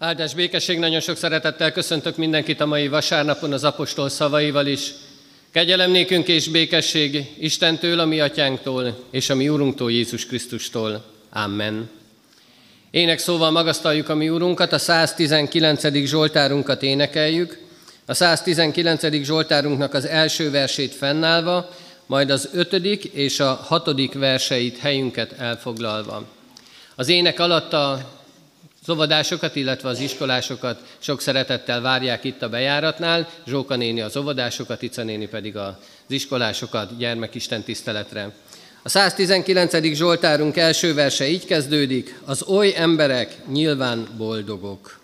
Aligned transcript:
Áldás 0.00 0.34
békesség, 0.34 0.78
nagyon 0.78 1.00
sok 1.00 1.16
szeretettel 1.16 1.72
köszöntök 1.72 2.16
mindenkit 2.16 2.60
a 2.60 2.66
mai 2.66 2.88
vasárnapon 2.88 3.52
az 3.52 3.64
apostol 3.64 4.08
szavaival 4.08 4.66
is. 4.66 4.90
Kegyelem 5.50 5.90
nékünk 5.90 6.28
és 6.28 6.48
békesség 6.48 7.26
Istentől, 7.38 7.98
a 7.98 8.04
mi 8.04 8.20
atyánktól, 8.20 9.04
és 9.10 9.30
a 9.30 9.34
mi 9.34 9.48
úrunktól, 9.48 9.92
Jézus 9.92 10.26
Krisztustól. 10.26 11.04
Amen. 11.32 11.90
Ének 12.90 13.18
szóval 13.18 13.50
magasztaljuk 13.50 14.08
a 14.08 14.14
mi 14.14 14.28
úrunkat, 14.28 14.72
a 14.72 14.78
119. 14.78 16.04
Zsoltárunkat 16.04 16.82
énekeljük. 16.82 17.58
A 18.06 18.14
119. 18.14 19.24
Zsoltárunknak 19.24 19.94
az 19.94 20.06
első 20.06 20.50
versét 20.50 20.94
fennállva, 20.94 21.68
majd 22.06 22.30
az 22.30 22.48
ötödik 22.52 23.04
és 23.04 23.40
a 23.40 23.64
hatodik 23.66 24.12
verseit 24.12 24.78
helyünket 24.78 25.32
elfoglalva. 25.38 26.24
Az 26.94 27.08
ének 27.08 27.40
alatt 27.40 27.72
a 27.72 28.16
az 28.88 28.94
óvodásokat, 28.94 29.56
illetve 29.56 29.88
az 29.88 30.00
iskolásokat 30.00 30.80
sok 30.98 31.20
szeretettel 31.20 31.80
várják 31.80 32.24
itt 32.24 32.42
a 32.42 32.48
bejáratnál, 32.48 33.28
Zsóka 33.46 33.76
néni 33.76 34.00
az 34.00 34.16
óvodásokat, 34.16 34.82
Ica 34.82 35.02
néni 35.02 35.26
pedig 35.26 35.56
az 35.56 35.72
iskolásokat 36.06 36.96
gyermekisten 36.96 37.62
tiszteletre. 37.62 38.32
A 38.82 38.88
119. 38.88 39.94
Zsoltárunk 39.94 40.56
első 40.56 40.94
verse 40.94 41.28
így 41.28 41.44
kezdődik, 41.44 42.20
az 42.24 42.42
oly 42.42 42.72
emberek 42.76 43.36
nyilván 43.52 44.08
boldogok. 44.16 45.00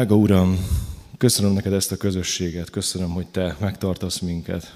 Drága 0.00 0.16
Uram, 0.16 0.58
köszönöm 1.18 1.52
neked 1.52 1.72
ezt 1.72 1.92
a 1.92 1.96
közösséget, 1.96 2.70
köszönöm, 2.70 3.10
hogy 3.10 3.26
te 3.26 3.56
megtartasz 3.58 4.18
minket. 4.18 4.74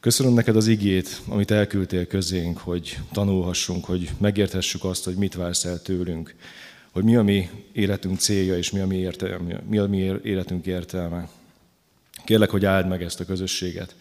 Köszönöm 0.00 0.32
neked 0.32 0.56
az 0.56 0.66
igét, 0.66 1.20
amit 1.26 1.50
elküldtél 1.50 2.06
közénk, 2.06 2.58
hogy 2.58 2.98
tanulhassunk, 3.12 3.84
hogy 3.84 4.10
megérthessük 4.18 4.84
azt, 4.84 5.04
hogy 5.04 5.14
mit 5.14 5.34
vársz 5.34 5.64
el 5.64 5.82
tőlünk, 5.82 6.34
hogy 6.92 7.04
mi 7.04 7.16
a 7.16 7.22
mi 7.22 7.50
életünk 7.72 8.18
célja, 8.18 8.56
és 8.56 8.70
mi 8.70 8.80
a 8.80 8.86
mi, 8.86 8.96
értelme, 8.96 9.62
mi, 9.68 9.78
a 9.78 9.86
mi 9.86 10.18
életünk 10.22 10.66
értelme. 10.66 11.28
Kérlek, 12.24 12.50
hogy 12.50 12.64
áld 12.64 12.88
meg 12.88 13.02
ezt 13.02 13.20
a 13.20 13.24
közösséget. 13.24 13.94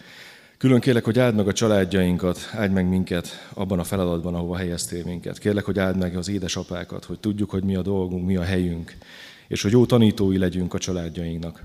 Külön 0.57 0.79
kérlek, 0.79 1.03
hogy 1.03 1.19
áld 1.19 1.35
meg 1.35 1.47
a 1.47 1.53
családjainkat, 1.53 2.49
áld 2.53 2.71
meg 2.71 2.89
minket 2.89 3.49
abban 3.53 3.79
a 3.79 3.83
feladatban, 3.83 4.35
ahova 4.35 4.57
helyeztél 4.57 5.03
minket. 5.03 5.37
Kérlek, 5.37 5.65
hogy 5.65 5.79
áld 5.79 5.97
meg 5.97 6.17
az 6.17 6.27
édesapákat, 6.27 7.05
hogy 7.05 7.19
tudjuk, 7.19 7.49
hogy 7.49 7.63
mi 7.63 7.75
a 7.75 7.81
dolgunk, 7.81 8.25
mi 8.25 8.35
a 8.35 8.43
helyünk, 8.43 8.97
és 9.47 9.61
hogy 9.61 9.71
jó 9.71 9.85
tanítói 9.85 10.37
legyünk 10.37 10.73
a 10.73 10.77
családjainknak. 10.77 11.63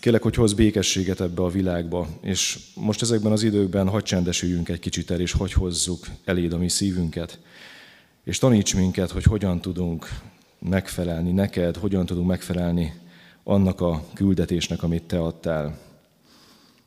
Kélek, 0.00 0.22
hogy 0.22 0.34
hoz 0.34 0.52
békességet 0.52 1.20
ebbe 1.20 1.42
a 1.42 1.48
világba, 1.48 2.08
és 2.20 2.58
most 2.74 3.02
ezekben 3.02 3.32
az 3.32 3.42
időkben 3.42 3.88
hagy 3.88 4.02
csendesüljünk 4.02 4.68
egy 4.68 4.78
kicsit 4.78 5.10
el, 5.10 5.20
és 5.20 5.32
hogy 5.32 5.52
hozzuk 5.52 6.06
eléd 6.24 6.52
a 6.52 6.58
mi 6.58 6.68
szívünket, 6.68 7.38
és 8.24 8.38
taníts 8.38 8.74
minket, 8.74 9.10
hogy 9.10 9.22
hogyan 9.22 9.60
tudunk 9.60 10.08
megfelelni 10.58 11.32
neked, 11.32 11.76
hogyan 11.76 12.06
tudunk 12.06 12.26
megfelelni 12.26 12.94
annak 13.44 13.80
a 13.80 14.04
küldetésnek, 14.14 14.82
amit 14.82 15.02
te 15.02 15.18
adtál. 15.18 15.78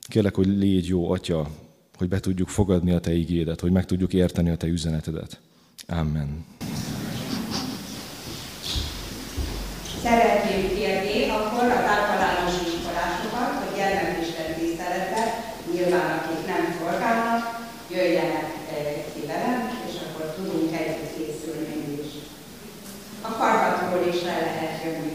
Kérlek, 0.02 0.36
hogy 0.36 0.48
légy 0.48 0.88
jó, 0.88 1.12
Atya, 1.12 1.50
hogy 1.98 2.08
be 2.08 2.20
tudjuk 2.20 2.50
fogadni 2.50 2.92
a 2.92 3.00
te 3.00 3.14
igédet, 3.14 3.60
hogy 3.60 3.72
meg 3.72 3.86
tudjuk 3.86 4.14
érteni 4.14 4.50
a 4.50 4.58
te 4.58 4.68
üzenetedet. 4.68 5.40
Amen. 5.88 6.46
Szeretném 10.04 10.76
kérni 10.76 11.30
akkor 11.30 11.64
az 11.64 11.86
általános 11.96 12.54
iskolásokat, 12.68 13.52
hogy 13.60 13.78
gyermekisten 13.78 14.54
tiszteletben, 14.60 15.28
nyilván 15.74 16.10
akik 16.18 16.48
nem 16.48 16.76
szolgálnak, 16.80 17.42
jöjjenek 17.92 18.50
eh, 18.72 19.04
ki 19.14 19.28
velem, 19.28 19.70
és 19.88 19.96
akkor 20.06 20.26
tudunk 20.36 20.74
együtt 20.74 21.16
készülni 21.18 22.00
is. 22.02 22.12
A 23.22 23.32
karhatról 23.38 24.14
is 24.14 24.22
le 24.22 24.40
lehet 24.40 24.84
jönni. 24.84 25.12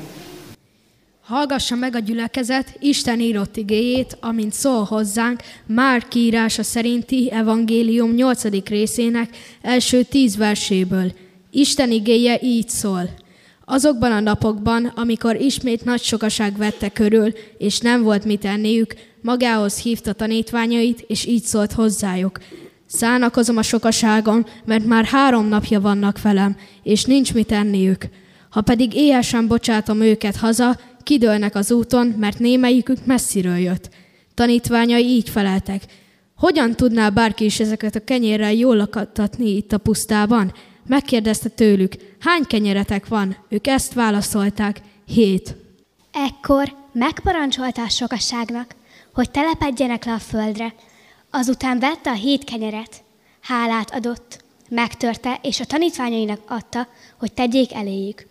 Hallgassa 1.24 1.74
meg 1.74 1.94
a 1.94 1.98
gyülekezet 1.98 2.76
Isten 2.78 3.20
írott 3.20 3.56
igéjét, 3.56 4.16
amint 4.20 4.52
szól 4.52 4.84
hozzánk 4.84 5.40
Márk 5.66 6.14
írása 6.14 6.62
szerinti 6.62 7.30
evangélium 7.32 8.14
8. 8.14 8.68
részének 8.68 9.36
első 9.62 10.02
tíz 10.02 10.36
verséből. 10.36 11.12
Isten 11.50 11.90
igéje 11.90 12.38
így 12.42 12.68
szól. 12.68 13.24
Azokban 13.68 14.12
a 14.12 14.20
napokban, 14.20 14.84
amikor 14.84 15.40
ismét 15.40 15.84
nagy 15.84 16.02
sokaság 16.02 16.56
vette 16.56 16.88
körül, 16.88 17.32
és 17.58 17.78
nem 17.78 18.02
volt 18.02 18.24
mit 18.24 18.44
enniük, 18.44 18.94
magához 19.22 19.78
hívta 19.78 20.12
tanítványait, 20.12 21.04
és 21.06 21.24
így 21.24 21.42
szólt 21.42 21.72
hozzájuk. 21.72 22.40
Szánakozom 22.86 23.56
a 23.56 23.62
sokaságon, 23.62 24.46
mert 24.64 24.84
már 24.84 25.04
három 25.04 25.48
napja 25.48 25.80
vannak 25.80 26.22
velem, 26.22 26.56
és 26.82 27.04
nincs 27.04 27.34
mit 27.34 27.52
enniük. 27.52 28.08
Ha 28.50 28.60
pedig 28.60 28.94
éhesen 28.94 29.46
bocsátom 29.46 30.00
őket 30.00 30.36
haza, 30.36 30.80
kidőlnek 31.02 31.54
az 31.54 31.72
úton, 31.72 32.06
mert 32.06 32.38
némelyikük 32.38 32.98
messziről 33.04 33.56
jött. 33.56 33.88
Tanítványai 34.34 35.04
így 35.04 35.28
feleltek. 35.28 35.82
Hogyan 36.36 36.74
tudná 36.74 37.08
bárki 37.08 37.44
is 37.44 37.60
ezeket 37.60 37.94
a 37.94 38.04
kenyérrel 38.04 38.52
jól 38.52 38.76
lakattatni 38.76 39.56
itt 39.56 39.72
a 39.72 39.78
pusztában? 39.78 40.52
Megkérdezte 40.86 41.48
tőlük, 41.48 41.92
hány 42.20 42.44
kenyeretek 42.46 43.08
van? 43.08 43.36
Ők 43.48 43.66
ezt 43.66 43.92
válaszolták, 43.92 44.80
hét. 45.06 45.56
Ekkor 46.12 46.74
megparancsolta 46.92 47.82
a 47.82 47.88
sokasságnak, 47.88 48.74
hogy 49.14 49.30
telepedjenek 49.30 50.04
le 50.04 50.12
a 50.12 50.18
földre. 50.18 50.74
Azután 51.30 51.78
vette 51.78 52.10
a 52.10 52.14
hét 52.14 52.44
kenyeret, 52.44 53.02
hálát 53.40 53.94
adott, 53.94 54.44
megtörte, 54.68 55.38
és 55.42 55.60
a 55.60 55.64
tanítványainak 55.64 56.40
adta, 56.48 56.88
hogy 57.18 57.32
tegyék 57.32 57.74
eléjük. 57.74 58.26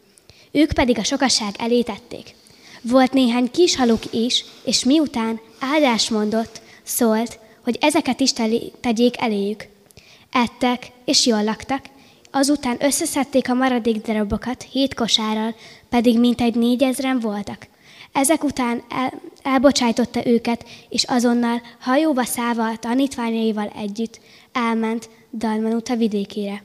Ők 0.52 0.74
pedig 0.74 0.98
a 0.98 1.04
sokasság 1.04 1.56
elé 1.58 1.82
tették. 1.82 2.36
Volt 2.82 3.14
néhány 3.14 3.52
kis 3.52 3.76
haluk 3.76 4.14
is, 4.14 4.46
és 4.64 4.84
miután 4.84 5.40
áldás 5.60 6.10
mondott, 6.10 6.62
szólt, 6.84 7.40
hogy 7.64 7.78
ezeket 7.82 8.20
is 8.20 8.34
tegyék 8.82 9.22
eléjük. 9.22 9.68
Ettek, 10.32 10.92
és 11.06 11.26
jól 11.26 11.44
laktak, 11.44 11.86
azután 12.36 12.78
összeszedték 12.80 13.50
a 13.50 13.54
maradék 13.54 14.02
darabokat 14.02 14.64
hét 14.72 14.94
kosárral, 14.94 15.56
pedig 15.90 16.20
mintegy 16.20 16.56
négyezren 16.56 17.20
voltak. 17.20 17.68
Ezek 18.12 18.44
után 18.44 18.84
el, 18.90 19.14
elbocsájtotta 19.44 20.28
őket, 20.28 20.66
és 20.90 21.04
azonnal 21.04 21.62
hajóba 21.80 22.24
szállva 22.24 22.78
tanítványaival 22.78 23.72
együtt 23.76 24.20
elment 24.52 25.10
Dalmanuta 25.34 25.96
vidékére. 25.96 26.64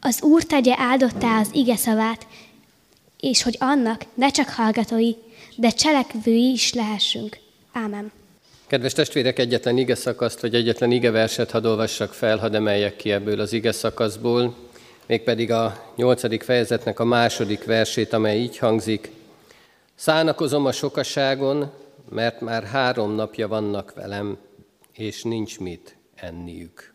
Az 0.00 0.22
Úr 0.22 0.42
tegye 0.42 0.74
áldottá 0.78 1.40
az 1.40 1.48
ige 1.52 1.76
szavát, 1.76 2.26
és 3.20 3.42
hogy 3.42 3.56
annak 3.60 4.04
ne 4.14 4.28
csak 4.28 4.48
hallgatói, 4.48 5.12
de 5.56 5.70
cselekvői 5.70 6.52
is 6.52 6.72
lehessünk. 6.72 7.38
Ámen. 7.72 8.12
Kedves 8.74 8.92
testvérek, 8.92 9.38
egyetlen 9.38 9.78
ige 9.78 9.94
szakaszt, 9.94 10.40
vagy 10.40 10.54
egyetlen 10.54 10.90
ige 10.90 11.10
verset 11.10 11.50
hadd 11.50 11.66
olvassak 11.66 12.12
fel, 12.12 12.36
hadd 12.36 12.54
emeljek 12.54 12.96
ki 12.96 13.12
ebből 13.12 13.40
az 13.40 13.52
ige 13.52 13.72
szakaszból, 13.72 14.54
mégpedig 15.06 15.50
a 15.50 15.92
nyolcadik 15.96 16.42
fejezetnek 16.42 17.00
a 17.00 17.04
második 17.04 17.64
versét, 17.64 18.12
amely 18.12 18.38
így 18.38 18.58
hangzik. 18.58 19.10
Szánakozom 19.94 20.66
a 20.66 20.72
sokaságon, 20.72 21.70
mert 22.10 22.40
már 22.40 22.62
három 22.64 23.14
napja 23.14 23.48
vannak 23.48 23.94
velem, 23.94 24.38
és 24.92 25.22
nincs 25.22 25.58
mit 25.58 25.96
enniük. 26.14 26.94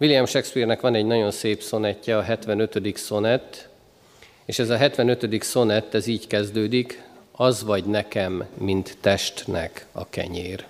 William 0.00 0.26
Shakespeare-nek 0.26 0.80
van 0.80 0.94
egy 0.94 1.06
nagyon 1.06 1.30
szép 1.30 1.62
szonettje, 1.62 2.16
a 2.16 2.22
75. 2.22 2.96
szonett, 2.96 3.68
és 4.44 4.58
ez 4.58 4.70
a 4.70 4.76
75. 4.76 5.42
szonett, 5.42 5.94
ez 5.94 6.06
így 6.06 6.26
kezdődik, 6.26 7.02
az 7.32 7.64
vagy 7.64 7.84
nekem, 7.84 8.44
mint 8.58 8.96
testnek 9.00 9.86
a 9.92 10.08
kenyér. 10.08 10.66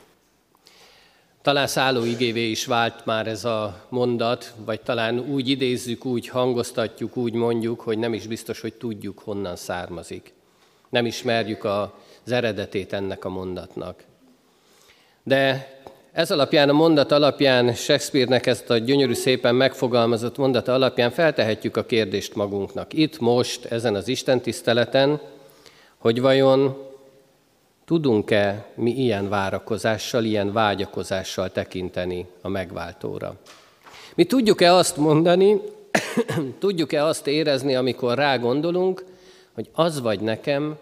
Talán 1.49 1.67
szálló 1.67 2.05
igévé 2.05 2.51
is 2.51 2.67
vált 2.67 3.05
már 3.05 3.27
ez 3.27 3.45
a 3.45 3.87
mondat, 3.89 4.53
vagy 4.65 4.81
talán 4.81 5.19
úgy 5.19 5.49
idézzük, 5.49 6.05
úgy 6.05 6.29
hangoztatjuk, 6.29 7.17
úgy 7.17 7.33
mondjuk, 7.33 7.81
hogy 7.81 7.99
nem 7.99 8.15
is 8.15 8.27
biztos, 8.27 8.61
hogy 8.61 8.75
tudjuk, 8.75 9.19
honnan 9.19 9.57
származik. 9.57 10.33
Nem 10.89 11.07
ismerjük 11.07 11.65
az 11.65 12.33
eredetét 12.33 12.93
ennek 12.93 13.25
a 13.25 13.29
mondatnak. 13.29 14.05
De 15.23 15.71
ez 16.13 16.31
alapján, 16.31 16.69
a 16.69 16.73
mondat 16.73 17.13
alapján, 17.13 17.75
Shakespeare-nek 17.75 18.47
ezt 18.47 18.71
a 18.71 18.79
gyönyörű 18.79 19.15
szépen 19.15 19.55
megfogalmazott 19.55 20.37
mondata 20.37 20.75
alapján 20.75 21.11
feltehetjük 21.11 21.77
a 21.77 21.85
kérdést 21.85 22.35
magunknak. 22.35 22.93
Itt, 22.93 23.19
most, 23.19 23.65
ezen 23.65 23.95
az 23.95 24.09
Isten 24.09 24.41
tiszteleten, 24.41 25.21
hogy 25.99 26.21
vajon 26.21 26.88
tudunk-e 27.89 28.67
mi 28.75 28.91
ilyen 28.91 29.29
várakozással, 29.29 30.25
ilyen 30.25 30.53
vágyakozással 30.53 31.53
tekinteni 31.53 32.27
a 32.41 32.49
megváltóra. 32.49 33.35
Mi 34.15 34.25
tudjuk-e 34.25 34.75
azt 34.75 34.97
mondani, 34.97 35.61
tudjuk-e 36.59 37.05
azt 37.05 37.27
érezni, 37.27 37.75
amikor 37.75 38.15
rá 38.15 38.37
gondolunk, 38.37 39.05
hogy 39.55 39.69
az 39.73 40.01
vagy 40.01 40.21
nekem, 40.21 40.79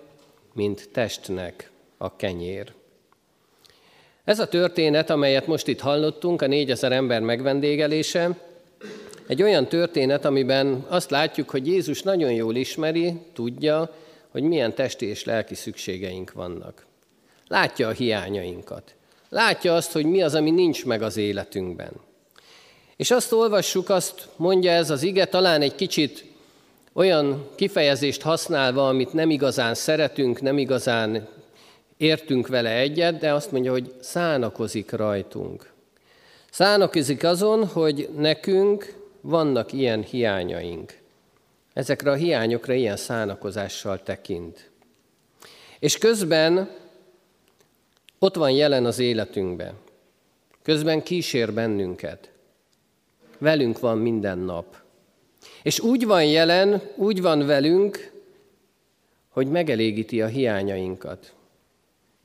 mint 0.53 0.89
testnek 0.93 1.71
a 1.97 2.17
kenyér. 2.17 2.73
Ez 4.25 4.39
a 4.39 4.49
történet, 4.49 5.11
amelyet 5.11 5.47
most 5.47 5.69
itt 5.69 5.81
hallottunk, 5.81 6.43
a 6.43 6.47
négyezer 6.47 6.93
ember 6.93 7.21
megvendégelése, 7.21 8.39
egy 9.27 9.43
olyan 9.43 9.67
történet, 9.67 10.25
amiben 10.25 10.85
azt 10.89 11.11
látjuk, 11.11 11.51
hogy 11.51 11.67
Jézus 11.67 12.03
nagyon 12.03 12.33
jól 12.33 12.55
ismeri, 12.55 13.21
tudja, 13.33 13.95
hogy 14.29 14.43
milyen 14.43 14.75
testi 14.75 15.07
és 15.07 15.25
lelki 15.25 15.55
szükségeink 15.55 16.33
vannak. 16.33 16.86
Látja 17.49 17.89
a 17.89 17.93
hiányainkat. 17.93 18.95
Látja 19.29 19.75
azt, 19.75 19.93
hogy 19.93 20.05
mi 20.05 20.23
az, 20.23 20.35
ami 20.35 20.51
nincs 20.51 20.85
meg 20.85 21.03
az 21.03 21.17
életünkben. 21.17 21.93
És 22.97 23.11
azt 23.11 23.33
olvassuk, 23.33 23.89
azt 23.89 24.29
mondja 24.37 24.71
ez 24.71 24.91
az 24.91 25.03
ige, 25.03 25.25
talán 25.25 25.61
egy 25.63 25.75
kicsit 25.75 26.25
olyan 26.93 27.49
kifejezést 27.55 28.23
használva, 28.23 28.89
amit 28.89 29.13
nem 29.13 29.31
igazán 29.31 29.75
szeretünk, 29.75 30.41
nem 30.41 30.59
igazán 30.59 31.29
értünk 31.97 32.49
vele 32.49 32.71
egyet, 32.71 33.19
de 33.19 33.33
azt 33.33 33.53
mondja, 33.53 33.71
hogy 33.71 33.95
szánakozik 34.01 34.91
rajtunk. 34.91 35.73
Szánakozik 36.51 37.25
azon, 37.25 37.67
hogy 37.67 38.09
nekünk 38.17 38.95
vannak 39.21 39.73
ilyen 39.73 40.03
hiányaink. 40.03 40.99
Ezekre 41.73 42.11
a 42.11 42.15
hiányokra 42.15 42.73
ilyen 42.73 42.97
szánakozással 42.97 44.03
tekint. 44.03 44.71
És 45.79 45.99
közben 45.99 46.71
ott 48.19 48.35
van 48.35 48.51
jelen 48.51 48.85
az 48.85 48.99
életünkben. 48.99 49.75
Közben 50.63 51.03
kísér 51.03 51.53
bennünket. 51.53 52.31
Velünk 53.39 53.79
van 53.79 53.99
minden 53.99 54.39
nap. 54.39 54.77
És 55.63 55.81
úgy 55.81 56.07
van 56.07 56.25
jelen, 56.25 56.83
úgy 56.95 57.23
van 57.23 57.47
velünk, 57.47 58.13
hogy 59.29 59.47
megelégíti 59.47 60.23
a 60.23 60.27
hiányainkat 60.27 61.35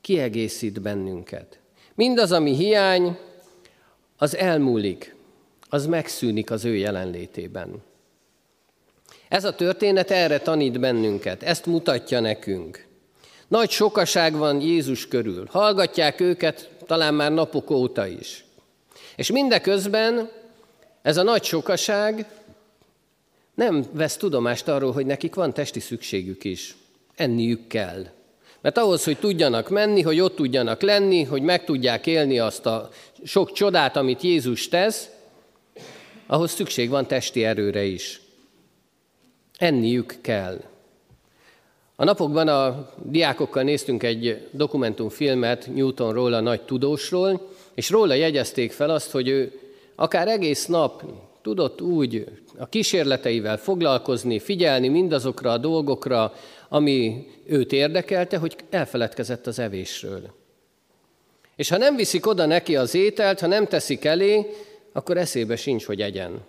kiegészít 0.02 0.80
bennünket. 0.80 1.58
Mindaz, 1.94 2.32
ami 2.32 2.54
hiány, 2.54 3.18
az 4.16 4.36
elmúlik, 4.36 5.14
az 5.68 5.86
megszűnik 5.86 6.50
az 6.50 6.64
ő 6.64 6.74
jelenlétében. 6.74 7.82
Ez 9.28 9.44
a 9.44 9.54
történet 9.54 10.10
erre 10.10 10.38
tanít 10.38 10.80
bennünket, 10.80 11.42
ezt 11.42 11.66
mutatja 11.66 12.20
nekünk. 12.20 12.86
Nagy 13.52 13.70
sokaság 13.70 14.36
van 14.36 14.60
Jézus 14.60 15.08
körül. 15.08 15.46
Hallgatják 15.50 16.20
őket 16.20 16.70
talán 16.86 17.14
már 17.14 17.32
napok 17.32 17.70
óta 17.70 18.06
is. 18.06 18.44
És 19.16 19.30
mindeközben 19.30 20.30
ez 21.02 21.16
a 21.16 21.22
nagy 21.22 21.44
sokaság 21.44 22.26
nem 23.54 23.84
vesz 23.90 24.16
tudomást 24.16 24.68
arról, 24.68 24.92
hogy 24.92 25.06
nekik 25.06 25.34
van 25.34 25.52
testi 25.52 25.80
szükségük 25.80 26.44
is. 26.44 26.76
Enniük 27.14 27.66
kell. 27.66 28.06
Mert 28.60 28.78
ahhoz, 28.78 29.04
hogy 29.04 29.18
tudjanak 29.18 29.68
menni, 29.68 30.02
hogy 30.02 30.20
ott 30.20 30.36
tudjanak 30.36 30.82
lenni, 30.82 31.22
hogy 31.22 31.42
meg 31.42 31.64
tudják 31.64 32.06
élni 32.06 32.38
azt 32.38 32.66
a 32.66 32.88
sok 33.24 33.52
csodát, 33.52 33.96
amit 33.96 34.22
Jézus 34.22 34.68
tesz, 34.68 35.10
ahhoz 36.26 36.50
szükség 36.50 36.88
van 36.88 37.06
testi 37.06 37.44
erőre 37.44 37.84
is. 37.84 38.20
Enniük 39.58 40.16
kell. 40.20 40.70
A 41.96 42.04
napokban 42.04 42.48
a 42.48 42.90
diákokkal 43.02 43.62
néztünk 43.62 44.02
egy 44.02 44.48
dokumentumfilmet 44.50 45.74
Newtonról, 45.74 46.32
a 46.32 46.40
nagy 46.40 46.60
tudósról, 46.60 47.48
és 47.74 47.90
róla 47.90 48.14
jegyezték 48.14 48.72
fel 48.72 48.90
azt, 48.90 49.10
hogy 49.10 49.28
ő 49.28 49.60
akár 49.94 50.28
egész 50.28 50.66
nap 50.66 51.04
tudott 51.42 51.80
úgy 51.80 52.24
a 52.58 52.66
kísérleteivel 52.66 53.56
foglalkozni, 53.56 54.38
figyelni 54.38 54.88
mindazokra 54.88 55.52
a 55.52 55.58
dolgokra, 55.58 56.34
ami 56.68 57.26
őt 57.46 57.72
érdekelte, 57.72 58.36
hogy 58.36 58.56
elfeledkezett 58.70 59.46
az 59.46 59.58
evésről. 59.58 60.20
És 61.56 61.68
ha 61.68 61.76
nem 61.76 61.96
viszik 61.96 62.26
oda 62.26 62.46
neki 62.46 62.76
az 62.76 62.94
ételt, 62.94 63.40
ha 63.40 63.46
nem 63.46 63.66
teszik 63.66 64.04
elé, 64.04 64.46
akkor 64.92 65.16
eszébe 65.16 65.56
sincs, 65.56 65.84
hogy 65.84 66.00
egyen. 66.00 66.40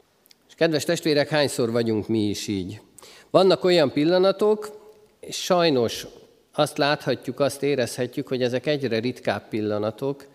És 0.47 0.55
kedves 0.55 0.83
testvérek, 0.83 1.29
hányszor 1.29 1.71
vagyunk 1.71 2.07
mi 2.07 2.29
is 2.29 2.47
így? 2.47 2.81
Vannak 3.29 3.63
olyan 3.63 3.91
pillanatok, 3.91 4.82
sajnos 5.29 6.05
azt 6.53 6.77
láthatjuk, 6.77 7.39
azt 7.39 7.63
érezhetjük, 7.63 8.27
hogy 8.27 8.43
ezek 8.43 8.65
egyre 8.65 8.99
ritkább 8.99 9.47
pillanatok, 9.47 10.25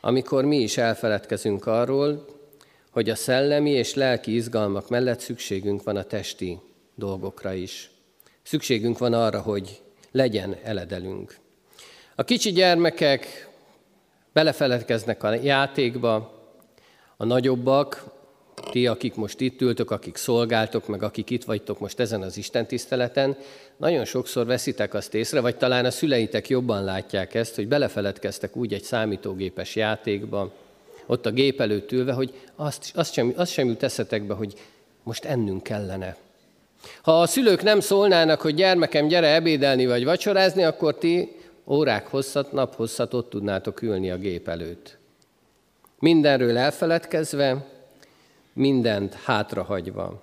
amikor 0.00 0.44
mi 0.44 0.58
is 0.58 0.76
elfeledkezünk 0.76 1.66
arról, 1.66 2.26
hogy 2.90 3.10
a 3.10 3.14
szellemi 3.14 3.70
és 3.70 3.94
lelki 3.94 4.34
izgalmak 4.34 4.88
mellett 4.88 5.20
szükségünk 5.20 5.82
van 5.82 5.96
a 5.96 6.02
testi 6.02 6.58
dolgokra 6.94 7.52
is. 7.52 7.90
Szükségünk 8.42 8.98
van 8.98 9.12
arra, 9.12 9.40
hogy 9.40 9.80
legyen 10.10 10.56
eledelünk. 10.62 11.36
A 12.14 12.24
kicsi 12.24 12.52
gyermekek 12.52 13.48
belefeledkeznek 14.32 15.22
a 15.22 15.34
játékba, 15.34 16.38
a 17.16 17.24
nagyobbak, 17.24 18.04
ti, 18.60 18.86
akik 18.86 19.14
most 19.14 19.40
itt 19.40 19.60
ültök, 19.60 19.90
akik 19.90 20.16
szolgáltok, 20.16 20.86
meg 20.86 21.02
akik 21.02 21.30
itt 21.30 21.44
vagytok 21.44 21.78
most 21.78 22.00
ezen 22.00 22.22
az 22.22 22.36
Isten 22.36 22.66
tiszteleten, 22.66 23.36
nagyon 23.76 24.04
sokszor 24.04 24.46
veszitek 24.46 24.94
azt 24.94 25.14
észre, 25.14 25.40
vagy 25.40 25.56
talán 25.56 25.84
a 25.84 25.90
szüleitek 25.90 26.48
jobban 26.48 26.84
látják 26.84 27.34
ezt, 27.34 27.54
hogy 27.54 27.68
belefeledkeztek 27.68 28.56
úgy 28.56 28.72
egy 28.72 28.82
számítógépes 28.82 29.76
játékba, 29.76 30.52
ott 31.06 31.26
a 31.26 31.30
gép 31.30 31.60
előtt 31.60 31.92
ülve, 31.92 32.12
hogy 32.12 32.34
azt, 32.56 32.90
azt, 32.94 33.12
sem, 33.12 33.32
azt 33.36 33.52
sem 33.52 33.66
jut 33.66 33.82
eszetekbe, 33.82 34.34
hogy 34.34 34.54
most 35.02 35.24
ennünk 35.24 35.62
kellene. 35.62 36.16
Ha 37.02 37.20
a 37.20 37.26
szülők 37.26 37.62
nem 37.62 37.80
szólnának, 37.80 38.40
hogy 38.40 38.54
gyermekem, 38.54 39.06
gyere 39.06 39.34
ebédelni 39.34 39.86
vagy 39.86 40.04
vacsorázni, 40.04 40.62
akkor 40.62 40.98
ti 40.98 41.36
órák 41.66 42.06
hosszat, 42.06 42.52
nap 42.52 42.74
hosszat 42.74 43.14
ott 43.14 43.30
tudnátok 43.30 43.82
ülni 43.82 44.10
a 44.10 44.16
gép 44.16 44.48
előtt. 44.48 44.98
Mindenről 45.98 46.58
elfeledkezve, 46.58 47.66
mindent 48.52 49.14
hátrahagyva. 49.14 50.22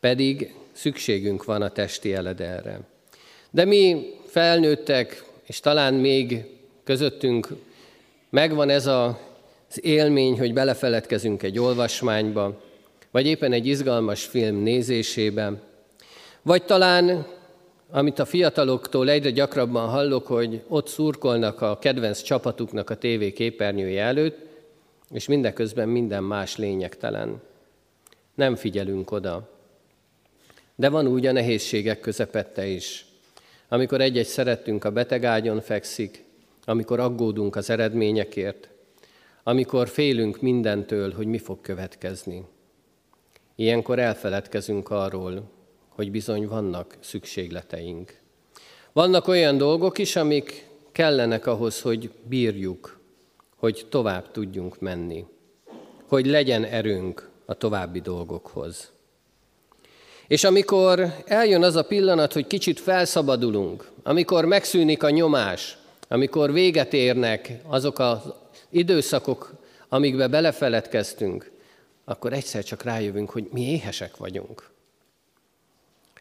Pedig 0.00 0.54
szükségünk 0.72 1.44
van 1.44 1.62
a 1.62 1.68
testi 1.68 2.14
eledelre. 2.14 2.80
De 3.50 3.64
mi 3.64 4.12
felnőttek, 4.26 5.24
és 5.42 5.60
talán 5.60 5.94
még 5.94 6.44
közöttünk 6.84 7.48
megvan 8.30 8.68
ez 8.68 8.86
a 8.86 9.18
az 9.76 9.84
élmény, 9.84 10.38
hogy 10.38 10.52
belefeledkezünk 10.52 11.42
egy 11.42 11.58
olvasmányba, 11.58 12.60
vagy 13.10 13.26
éppen 13.26 13.52
egy 13.52 13.66
izgalmas 13.66 14.24
film 14.24 14.56
nézésében, 14.56 15.60
vagy 16.42 16.64
talán, 16.64 17.26
amit 17.90 18.18
a 18.18 18.24
fiataloktól 18.24 19.10
egyre 19.10 19.30
gyakrabban 19.30 19.88
hallok, 19.88 20.26
hogy 20.26 20.62
ott 20.68 20.88
szurkolnak 20.88 21.60
a 21.60 21.78
kedvenc 21.78 22.22
csapatuknak 22.22 22.90
a 22.90 22.94
tévé 22.94 23.32
képernyője 23.32 24.02
előtt, 24.02 24.38
és 25.10 25.26
mindeközben 25.26 25.88
minden 25.88 26.22
más 26.22 26.56
lényegtelen. 26.56 27.42
Nem 28.34 28.56
figyelünk 28.56 29.10
oda. 29.10 29.48
De 30.74 30.88
van 30.88 31.06
úgy 31.06 31.26
a 31.26 31.32
nehézségek 31.32 32.00
közepette 32.00 32.66
is, 32.66 33.06
amikor 33.68 34.00
egy-egy 34.00 34.26
szerettünk 34.26 34.84
a 34.84 34.90
betegágyon 34.90 35.60
fekszik, 35.60 36.24
amikor 36.64 37.00
aggódunk 37.00 37.56
az 37.56 37.70
eredményekért, 37.70 38.68
amikor 39.42 39.88
félünk 39.88 40.40
mindentől, 40.40 41.12
hogy 41.12 41.26
mi 41.26 41.38
fog 41.38 41.60
következni. 41.60 42.44
Ilyenkor 43.54 43.98
elfeledkezünk 43.98 44.90
arról, 44.90 45.50
hogy 45.88 46.10
bizony 46.10 46.46
vannak 46.46 46.96
szükségleteink. 47.00 48.18
Vannak 48.92 49.28
olyan 49.28 49.56
dolgok 49.56 49.98
is, 49.98 50.16
amik 50.16 50.68
kellenek 50.92 51.46
ahhoz, 51.46 51.80
hogy 51.80 52.10
bírjuk, 52.28 53.00
hogy 53.56 53.86
tovább 53.88 54.30
tudjunk 54.30 54.80
menni, 54.80 55.24
hogy 56.06 56.26
legyen 56.26 56.64
erőnk 56.64 57.30
a 57.44 57.54
további 57.54 58.00
dolgokhoz. 58.00 58.92
És 60.26 60.44
amikor 60.44 61.14
eljön 61.24 61.62
az 61.62 61.76
a 61.76 61.84
pillanat, 61.84 62.32
hogy 62.32 62.46
kicsit 62.46 62.80
felszabadulunk, 62.80 63.90
amikor 64.02 64.44
megszűnik 64.44 65.02
a 65.02 65.10
nyomás, 65.10 65.78
amikor 66.08 66.52
véget 66.52 66.92
érnek 66.92 67.52
azok 67.66 67.98
az 67.98 68.18
időszakok, 68.70 69.54
amikbe 69.88 70.28
belefeledkeztünk, 70.28 71.50
akkor 72.04 72.32
egyszer 72.32 72.64
csak 72.64 72.82
rájövünk, 72.82 73.30
hogy 73.30 73.48
mi 73.52 73.60
éhesek 73.60 74.16
vagyunk. 74.16 74.70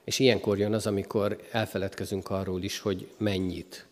És 0.03 0.19
ilyenkor 0.19 0.57
jön 0.57 0.73
az, 0.73 0.87
amikor 0.87 1.41
elfeledkezünk 1.51 2.29
arról 2.29 2.63
is, 2.63 2.79
hogy 2.79 3.07
mennyit. 3.17 3.85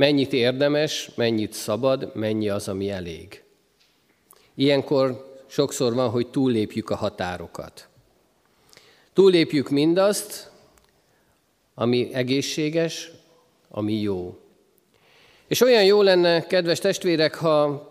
Mennyit 0.00 0.32
érdemes, 0.32 1.10
mennyit 1.14 1.52
szabad, 1.52 2.10
mennyi 2.14 2.48
az, 2.48 2.68
ami 2.68 2.90
elég. 2.90 3.42
Ilyenkor 4.54 5.34
sokszor 5.46 5.94
van, 5.94 6.10
hogy 6.10 6.26
túllépjük 6.28 6.90
a 6.90 6.96
határokat. 6.96 7.88
Túllépjük 9.12 9.68
mindazt, 9.68 10.50
ami 11.74 12.14
egészséges, 12.14 13.10
ami 13.68 13.92
jó. 13.92 14.38
És 15.46 15.60
olyan 15.60 15.84
jó 15.84 16.02
lenne, 16.02 16.46
kedves 16.46 16.78
testvérek, 16.78 17.34
ha 17.34 17.88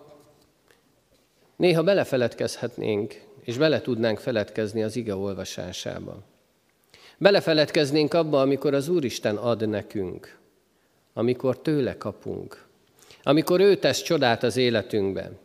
néha 1.55 1.83
belefeledkezhetnénk, 1.83 3.21
és 3.43 3.57
bele 3.57 3.81
tudnánk 3.81 4.19
feledkezni 4.19 4.83
az 4.83 4.95
ige 4.95 5.15
olvasásába. 5.15 6.23
Belefeledkeznénk 7.17 8.13
abba, 8.13 8.41
amikor 8.41 8.73
az 8.73 8.87
Úristen 8.87 9.35
ad 9.35 9.69
nekünk, 9.69 10.38
amikor 11.13 11.61
tőle 11.61 11.97
kapunk, 11.97 12.67
amikor 13.23 13.59
ő 13.59 13.75
tesz 13.75 14.01
csodát 14.01 14.43
az 14.43 14.57
életünkben, 14.57 15.37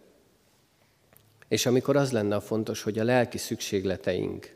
és 1.48 1.66
amikor 1.66 1.96
az 1.96 2.12
lenne 2.12 2.34
a 2.34 2.40
fontos, 2.40 2.82
hogy 2.82 2.98
a 2.98 3.04
lelki 3.04 3.38
szükségleteink 3.38 4.54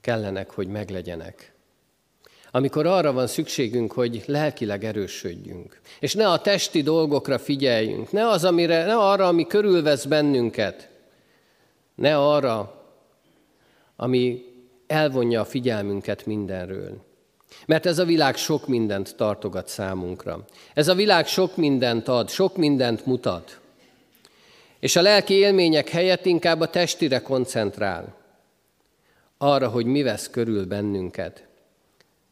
kellenek, 0.00 0.50
hogy 0.50 0.66
meglegyenek. 0.66 1.52
Amikor 2.50 2.86
arra 2.86 3.12
van 3.12 3.26
szükségünk, 3.26 3.92
hogy 3.92 4.22
lelkileg 4.26 4.84
erősödjünk, 4.84 5.80
és 6.00 6.14
ne 6.14 6.28
a 6.28 6.40
testi 6.40 6.82
dolgokra 6.82 7.38
figyeljünk, 7.38 8.12
ne, 8.12 8.28
az, 8.28 8.44
amire, 8.44 8.84
ne 8.84 8.96
arra, 8.96 9.26
ami 9.26 9.46
körülvesz 9.46 10.04
bennünket, 10.04 10.88
ne 11.94 12.18
arra, 12.18 12.84
ami 13.96 14.44
elvonja 14.86 15.40
a 15.40 15.44
figyelmünket 15.44 16.26
mindenről. 16.26 17.04
Mert 17.66 17.86
ez 17.86 17.98
a 17.98 18.04
világ 18.04 18.36
sok 18.36 18.66
mindent 18.66 19.16
tartogat 19.16 19.68
számunkra. 19.68 20.44
Ez 20.74 20.88
a 20.88 20.94
világ 20.94 21.26
sok 21.26 21.56
mindent 21.56 22.08
ad, 22.08 22.28
sok 22.28 22.56
mindent 22.56 23.06
mutat. 23.06 23.60
És 24.80 24.96
a 24.96 25.02
lelki 25.02 25.34
élmények 25.34 25.88
helyett 25.88 26.26
inkább 26.26 26.60
a 26.60 26.70
testire 26.70 27.20
koncentrál. 27.20 28.16
Arra, 29.38 29.68
hogy 29.68 29.86
mi 29.86 30.02
vesz 30.02 30.30
körül 30.30 30.66
bennünket. 30.66 31.44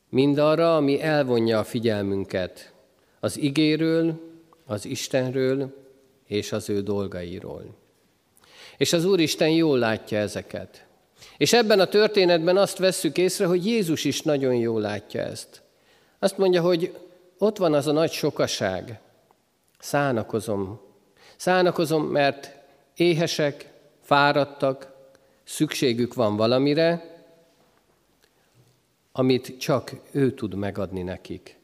Mindarra, 0.09 0.77
ami 0.77 1.03
elvonja 1.03 1.59
a 1.59 1.65
figyelmünket 1.65 2.73
az 3.21 3.39
igéről, 3.39 4.21
az 4.67 4.85
Istenről 4.85 5.87
és 6.27 6.53
az 6.53 6.69
ő 6.69 6.81
dolgairól. 6.81 7.75
És 8.77 8.93
az 8.93 9.05
Úristen 9.05 9.51
jól 9.51 9.79
látja 9.79 10.19
ezeket. 10.19 10.87
És 11.39 11.53
ebben 11.53 11.81
a 11.81 11.87
történetben 11.87 12.57
azt 12.57 12.79
vesszük 12.79 13.19
észre, 13.19 13.47
hogy 13.47 13.67
Jézus 13.67 14.05
is 14.05 14.23
nagyon 14.23 14.55
jól 14.55 14.81
látja 14.81 15.21
ezt. 15.21 15.63
Azt 16.19 16.39
mondja, 16.39 16.63
hogy 16.63 16.97
ott 17.39 17.57
van 17.57 17.75
az 17.75 17.87
a 17.87 17.93
nagy 17.93 18.11
sokaság. 18.11 19.01
Szánakozom. 19.79 20.81
Szánakozom, 21.37 22.05
mert 22.05 22.53
éhesek, 22.97 23.73
fáradtak, 24.01 24.93
szükségük 25.45 26.15
van 26.15 26.37
valamire, 26.37 27.17
amit 29.13 29.59
csak 29.59 29.93
ő 30.11 30.35
tud 30.35 30.55
megadni 30.55 31.03
nekik. 31.03 31.59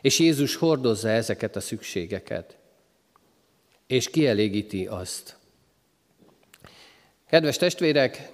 És 0.00 0.18
Jézus 0.18 0.56
hordozza 0.56 1.08
ezeket 1.08 1.56
a 1.56 1.60
szükségeket, 1.60 2.56
és 3.86 4.10
kielégíti 4.10 4.86
azt. 4.86 5.36
Kedves 7.32 7.56
testvérek, 7.56 8.32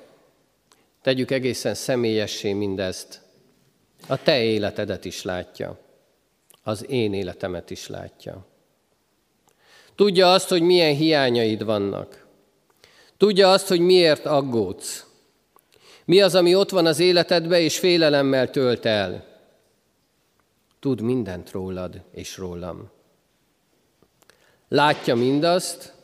tegyük 1.03 1.31
egészen 1.31 1.75
személyessé 1.75 2.53
mindezt. 2.53 3.21
A 4.07 4.23
te 4.23 4.43
életedet 4.43 5.05
is 5.05 5.23
látja. 5.23 5.79
Az 6.63 6.91
én 6.91 7.15
életemet 7.15 7.71
is 7.71 7.87
látja. 7.87 8.47
Tudja 9.95 10.33
azt, 10.33 10.49
hogy 10.49 10.63
milyen 10.63 10.95
hiányaid 10.95 11.65
vannak. 11.65 12.27
Tudja 13.17 13.53
azt, 13.53 13.69
hogy 13.69 13.81
miért 13.81 14.27
aggódsz. 14.27 15.07
Mi 16.05 16.21
az, 16.21 16.35
ami 16.35 16.55
ott 16.55 16.71
van 16.71 16.87
az 16.87 16.99
életedbe, 16.99 17.61
és 17.61 17.79
félelemmel 17.79 18.51
tölt 18.51 18.85
el. 18.85 19.25
Tud 20.81 21.01
mindent 21.01 21.51
rólad 21.51 22.03
és 22.13 22.37
rólam. 22.37 22.91
Látja 24.69 25.15
mindazt, 25.15 25.97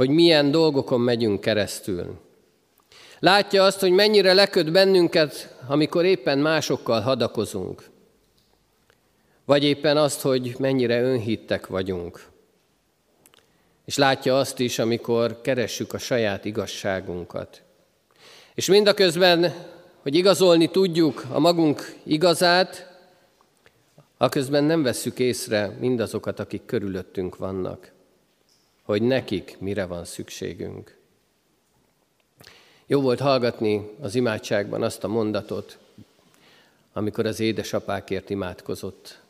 hogy 0.00 0.10
milyen 0.10 0.50
dolgokon 0.50 1.00
megyünk 1.00 1.40
keresztül. 1.40 2.18
Látja 3.18 3.64
azt, 3.64 3.80
hogy 3.80 3.90
mennyire 3.90 4.32
leköt 4.32 4.72
bennünket, 4.72 5.54
amikor 5.66 6.04
éppen 6.04 6.38
másokkal 6.38 7.00
hadakozunk. 7.00 7.90
Vagy 9.44 9.64
éppen 9.64 9.96
azt, 9.96 10.20
hogy 10.20 10.54
mennyire 10.58 11.02
önhittek 11.02 11.66
vagyunk. 11.66 12.24
És 13.84 13.96
látja 13.96 14.38
azt 14.38 14.58
is, 14.58 14.78
amikor 14.78 15.40
keressük 15.40 15.92
a 15.92 15.98
saját 15.98 16.44
igazságunkat. 16.44 17.62
És 18.54 18.66
mindaközben, 18.66 19.54
hogy 20.02 20.14
igazolni 20.14 20.70
tudjuk 20.70 21.24
a 21.32 21.38
magunk 21.38 21.96
igazát, 22.02 22.98
aközben 24.16 24.64
nem 24.64 24.82
vesszük 24.82 25.18
észre 25.18 25.76
mindazokat, 25.80 26.38
akik 26.38 26.64
körülöttünk 26.66 27.36
vannak, 27.36 27.92
hogy 28.90 29.02
nekik 29.02 29.56
mire 29.58 29.86
van 29.86 30.04
szükségünk. 30.04 30.96
Jó 32.86 33.00
volt 33.00 33.20
hallgatni 33.20 33.90
az 34.00 34.14
imádságban 34.14 34.82
azt 34.82 35.04
a 35.04 35.08
mondatot, 35.08 35.78
amikor 36.92 37.26
az 37.26 37.40
édesapákért 37.40 38.30
imádkozott 38.30 39.20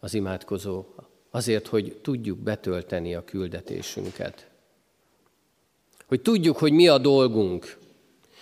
az 0.00 0.14
imádkozó, 0.14 0.84
azért, 1.30 1.66
hogy 1.66 1.98
tudjuk 2.02 2.38
betölteni 2.38 3.14
a 3.14 3.24
küldetésünket. 3.24 4.46
Hogy 6.06 6.22
tudjuk, 6.22 6.56
hogy 6.56 6.72
mi 6.72 6.88
a 6.88 6.98
dolgunk, 6.98 7.78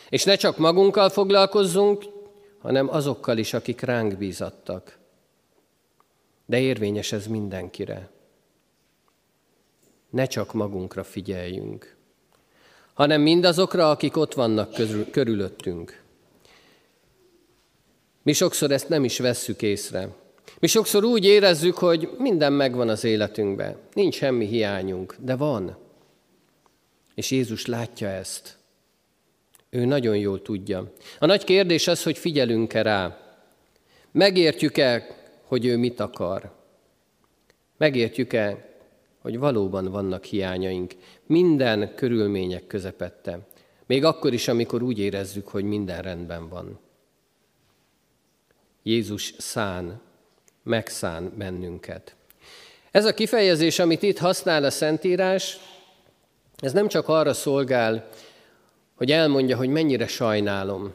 és 0.08 0.24
ne 0.24 0.36
csak 0.36 0.58
magunkkal 0.58 1.08
foglalkozzunk, 1.08 2.04
hanem 2.58 2.88
azokkal 2.88 3.38
is, 3.38 3.54
akik 3.54 3.80
ránk 3.80 4.18
bízattak. 4.18 4.98
De 6.46 6.60
érvényes 6.60 7.12
ez 7.12 7.26
mindenkire. 7.26 8.12
Ne 10.14 10.26
csak 10.26 10.52
magunkra 10.52 11.04
figyeljünk, 11.04 11.96
hanem 12.92 13.20
mindazokra, 13.20 13.90
akik 13.90 14.16
ott 14.16 14.34
vannak 14.34 14.74
körülöttünk. 15.10 16.02
Mi 18.22 18.32
sokszor 18.32 18.70
ezt 18.70 18.88
nem 18.88 19.04
is 19.04 19.18
vesszük 19.18 19.62
észre. 19.62 20.08
Mi 20.58 20.66
sokszor 20.66 21.04
úgy 21.04 21.24
érezzük, 21.24 21.76
hogy 21.76 22.10
minden 22.18 22.52
megvan 22.52 22.88
az 22.88 23.04
életünkben, 23.04 23.76
nincs 23.92 24.14
semmi 24.14 24.46
hiányunk, 24.46 25.16
de 25.20 25.36
van. 25.36 25.76
És 27.14 27.30
Jézus 27.30 27.66
látja 27.66 28.08
ezt. 28.08 28.58
Ő 29.70 29.84
nagyon 29.84 30.16
jól 30.16 30.42
tudja. 30.42 30.92
A 31.18 31.26
nagy 31.26 31.44
kérdés 31.44 31.86
az, 31.86 32.02
hogy 32.02 32.18
figyelünk-e 32.18 32.82
rá. 32.82 33.18
Megértjük-e, 34.10 35.06
hogy 35.42 35.66
ő 35.66 35.76
mit 35.76 36.00
akar? 36.00 36.52
Megértjük-e, 37.76 38.72
hogy 39.24 39.38
valóban 39.38 39.90
vannak 39.90 40.24
hiányaink 40.24 40.92
minden 41.26 41.94
körülmények 41.94 42.66
közepette, 42.66 43.38
még 43.86 44.04
akkor 44.04 44.32
is, 44.32 44.48
amikor 44.48 44.82
úgy 44.82 44.98
érezzük, 44.98 45.48
hogy 45.48 45.64
minden 45.64 46.02
rendben 46.02 46.48
van. 46.48 46.78
Jézus 48.82 49.34
szán, 49.38 50.00
megszán 50.62 51.32
bennünket. 51.36 52.16
Ez 52.90 53.04
a 53.04 53.14
kifejezés, 53.14 53.78
amit 53.78 54.02
itt 54.02 54.18
használ 54.18 54.64
a 54.64 54.70
Szentírás, 54.70 55.58
ez 56.56 56.72
nem 56.72 56.88
csak 56.88 57.08
arra 57.08 57.32
szolgál, 57.32 58.08
hogy 58.94 59.10
elmondja, 59.10 59.56
hogy 59.56 59.68
mennyire 59.68 60.06
sajnálom. 60.06 60.92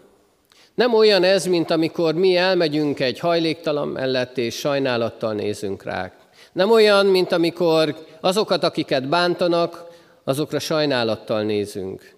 Nem 0.75 0.93
olyan 0.93 1.23
ez, 1.23 1.45
mint 1.45 1.71
amikor 1.71 2.13
mi 2.13 2.35
elmegyünk 2.35 2.99
egy 2.99 3.19
hajléktalan 3.19 3.87
mellett, 3.87 4.37
és 4.37 4.55
sajnálattal 4.55 5.33
nézünk 5.33 5.83
rá. 5.83 6.13
Nem 6.51 6.71
olyan, 6.71 7.05
mint 7.05 7.31
amikor 7.31 8.07
azokat, 8.19 8.63
akiket 8.63 9.09
bántanak, 9.09 9.87
azokra 10.23 10.59
sajnálattal 10.59 11.43
nézünk. 11.43 12.15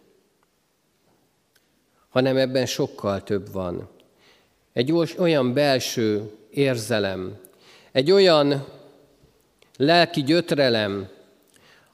Hanem 2.09 2.37
ebben 2.37 2.65
sokkal 2.65 3.23
több 3.23 3.51
van. 3.51 3.89
Egy 4.73 4.91
olyan 5.17 5.53
belső 5.53 6.31
érzelem, 6.49 7.39
egy 7.91 8.11
olyan 8.11 8.65
lelki 9.77 10.23
gyötrelem, 10.23 11.09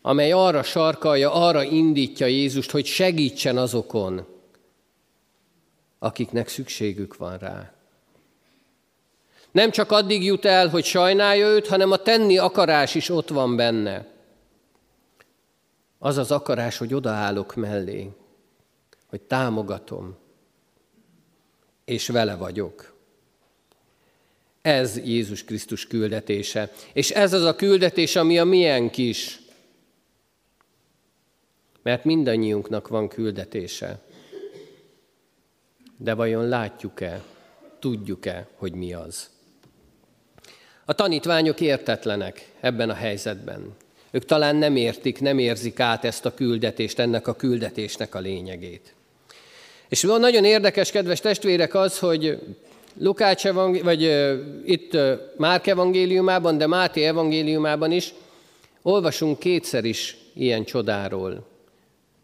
amely 0.01 0.31
arra 0.31 0.63
sarkalja, 0.63 1.33
arra 1.33 1.63
indítja 1.63 2.25
Jézust, 2.25 2.71
hogy 2.71 2.85
segítsen 2.85 3.57
azokon, 3.57 4.25
akiknek 5.99 6.47
szükségük 6.47 7.17
van 7.17 7.37
rá. 7.37 7.76
Nem 9.51 9.71
csak 9.71 9.91
addig 9.91 10.23
jut 10.23 10.45
el, 10.45 10.69
hogy 10.69 10.83
sajnálja 10.83 11.47
őt, 11.47 11.67
hanem 11.67 11.91
a 11.91 11.97
tenni 11.97 12.37
akarás 12.37 12.95
is 12.95 13.09
ott 13.09 13.29
van 13.29 13.55
benne. 13.55 14.07
Az 15.99 16.17
az 16.17 16.31
akarás, 16.31 16.77
hogy 16.77 16.93
odaállok 16.93 17.55
mellé, 17.55 18.09
hogy 19.09 19.21
támogatom, 19.21 20.15
és 21.85 22.07
vele 22.07 22.35
vagyok. 22.35 22.95
Ez 24.61 24.97
Jézus 24.97 25.43
Krisztus 25.43 25.87
küldetése. 25.87 26.71
És 26.93 27.09
ez 27.09 27.33
az 27.33 27.43
a 27.43 27.55
küldetés, 27.55 28.15
ami 28.15 28.39
a 28.39 28.43
miénk 28.43 28.97
is 28.97 29.39
mert 31.87 32.03
mindannyiunknak 32.03 32.87
van 32.87 33.07
küldetése. 33.07 33.99
De 35.97 36.13
vajon 36.13 36.47
látjuk-e, 36.47 37.23
tudjuk-e, 37.79 38.47
hogy 38.55 38.73
mi 38.73 38.93
az? 38.93 39.29
A 40.89 40.93
tanítványok 40.93 41.61
értetlenek 41.61 42.51
ebben 42.59 42.89
a 42.89 42.93
helyzetben. 42.93 43.75
Ők 44.11 44.25
talán 44.25 44.55
nem 44.55 44.75
értik, 44.75 45.21
nem 45.21 45.37
érzik 45.37 45.79
át 45.79 46.05
ezt 46.05 46.25
a 46.25 46.33
küldetést, 46.33 46.99
ennek 46.99 47.27
a 47.27 47.33
küldetésnek 47.33 48.15
a 48.15 48.19
lényegét. 48.19 48.93
És 49.89 50.03
van 50.03 50.19
nagyon 50.19 50.43
érdekes, 50.43 50.91
kedves 50.91 51.19
testvérek, 51.19 51.75
az, 51.75 51.99
hogy 51.99 52.39
Lukács 52.99 53.45
evangéli- 53.45 53.83
vagy 53.83 54.01
itt 54.65 54.93
uh, 54.93 55.11
Márk 55.37 55.67
evangéliumában, 55.67 56.57
de 56.57 56.67
Máté 56.67 57.03
evangéliumában 57.03 57.91
is 57.91 58.13
olvasunk 58.81 59.39
kétszer 59.39 59.85
is 59.85 60.17
ilyen 60.33 60.63
csodáról 60.63 61.47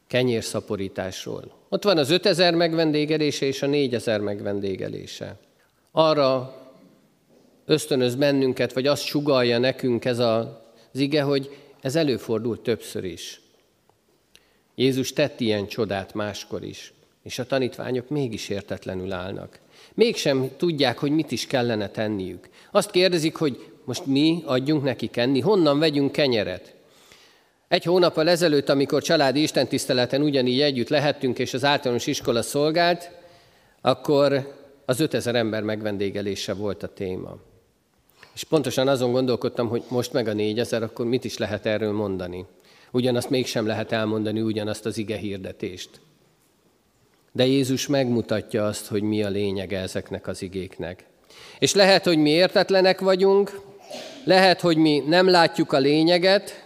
kenyérszaporításról. 0.07 1.51
Ott 1.69 1.83
van 1.83 1.97
az 1.97 2.09
5000 2.09 2.53
megvendégelése 2.53 3.45
és 3.45 3.61
a 3.61 3.65
4000 3.65 4.19
megvendégelése. 4.19 5.35
Arra 5.91 6.61
ösztönöz 7.65 8.15
bennünket, 8.15 8.73
vagy 8.73 8.87
azt 8.87 9.05
sugalja 9.05 9.57
nekünk 9.57 10.05
ez 10.05 10.19
az 10.19 10.47
ige, 10.91 11.21
hogy 11.21 11.57
ez 11.81 11.95
előfordult 11.95 12.61
többször 12.61 13.03
is. 13.03 13.41
Jézus 14.75 15.13
tett 15.13 15.39
ilyen 15.39 15.67
csodát 15.67 16.13
máskor 16.13 16.63
is, 16.63 16.93
és 17.23 17.39
a 17.39 17.45
tanítványok 17.45 18.09
mégis 18.09 18.49
értetlenül 18.49 19.11
állnak. 19.11 19.59
Mégsem 19.93 20.49
tudják, 20.57 20.97
hogy 20.97 21.11
mit 21.11 21.31
is 21.31 21.47
kellene 21.47 21.89
tenniük. 21.89 22.49
Azt 22.71 22.91
kérdezik, 22.91 23.35
hogy 23.35 23.71
most 23.85 24.05
mi 24.05 24.41
adjunk 24.45 24.83
neki 24.83 25.07
kenni, 25.07 25.39
honnan 25.39 25.79
vegyünk 25.79 26.11
kenyeret. 26.11 26.73
Egy 27.67 27.83
hónappal 27.83 28.29
ezelőtt, 28.29 28.69
amikor 28.69 29.01
családi 29.01 29.41
istentiszteleten 29.41 30.21
ugyanígy 30.21 30.61
együtt 30.61 30.89
lehettünk, 30.89 31.39
és 31.39 31.53
az 31.53 31.63
általános 31.63 32.07
iskola 32.07 32.41
szolgált, 32.41 33.11
akkor 33.81 34.53
az 34.85 34.99
5000 34.99 35.35
ember 35.35 35.63
megvendégelése 35.63 36.53
volt 36.53 36.83
a 36.83 36.87
téma. 36.87 37.37
És 38.33 38.43
pontosan 38.43 38.87
azon 38.87 39.11
gondolkodtam, 39.11 39.67
hogy 39.67 39.83
most 39.87 40.13
meg 40.13 40.27
a 40.27 40.33
4000, 40.33 40.83
akkor 40.83 41.05
mit 41.05 41.23
is 41.23 41.37
lehet 41.37 41.65
erről 41.65 41.91
mondani. 41.91 42.45
Ugyanazt 42.91 43.29
mégsem 43.29 43.65
lehet 43.65 43.91
elmondani, 43.91 44.41
ugyanazt 44.41 44.85
az 44.85 44.97
ige 44.97 45.17
hirdetést. 45.17 45.89
De 47.31 47.45
Jézus 47.45 47.87
megmutatja 47.87 48.65
azt, 48.65 48.87
hogy 48.87 49.01
mi 49.01 49.23
a 49.23 49.29
lényege 49.29 49.79
ezeknek 49.79 50.27
az 50.27 50.41
igéknek. 50.41 51.05
És 51.59 51.73
lehet, 51.73 52.03
hogy 52.03 52.17
mi 52.17 52.29
értetlenek 52.29 52.99
vagyunk, 52.99 53.59
lehet, 54.23 54.61
hogy 54.61 54.77
mi 54.77 55.03
nem 55.07 55.27
látjuk 55.27 55.71
a 55.71 55.77
lényeget, 55.77 56.65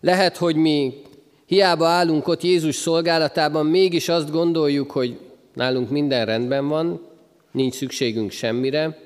lehet, 0.00 0.36
hogy 0.36 0.56
mi 0.56 1.02
hiába 1.46 1.86
állunk 1.86 2.28
ott 2.28 2.42
Jézus 2.42 2.74
szolgálatában, 2.74 3.66
mégis 3.66 4.08
azt 4.08 4.30
gondoljuk, 4.30 4.90
hogy 4.90 5.18
nálunk 5.54 5.90
minden 5.90 6.26
rendben 6.26 6.68
van, 6.68 7.06
nincs 7.52 7.74
szükségünk 7.74 8.30
semmire, 8.30 8.98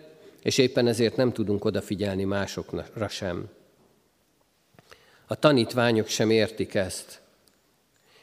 és 0.42 0.58
éppen 0.58 0.86
ezért 0.86 1.16
nem 1.16 1.32
tudunk 1.32 1.64
odafigyelni 1.64 2.24
másokra 2.24 3.08
sem. 3.08 3.48
A 5.26 5.34
tanítványok 5.34 6.06
sem 6.06 6.30
értik 6.30 6.74
ezt. 6.74 7.20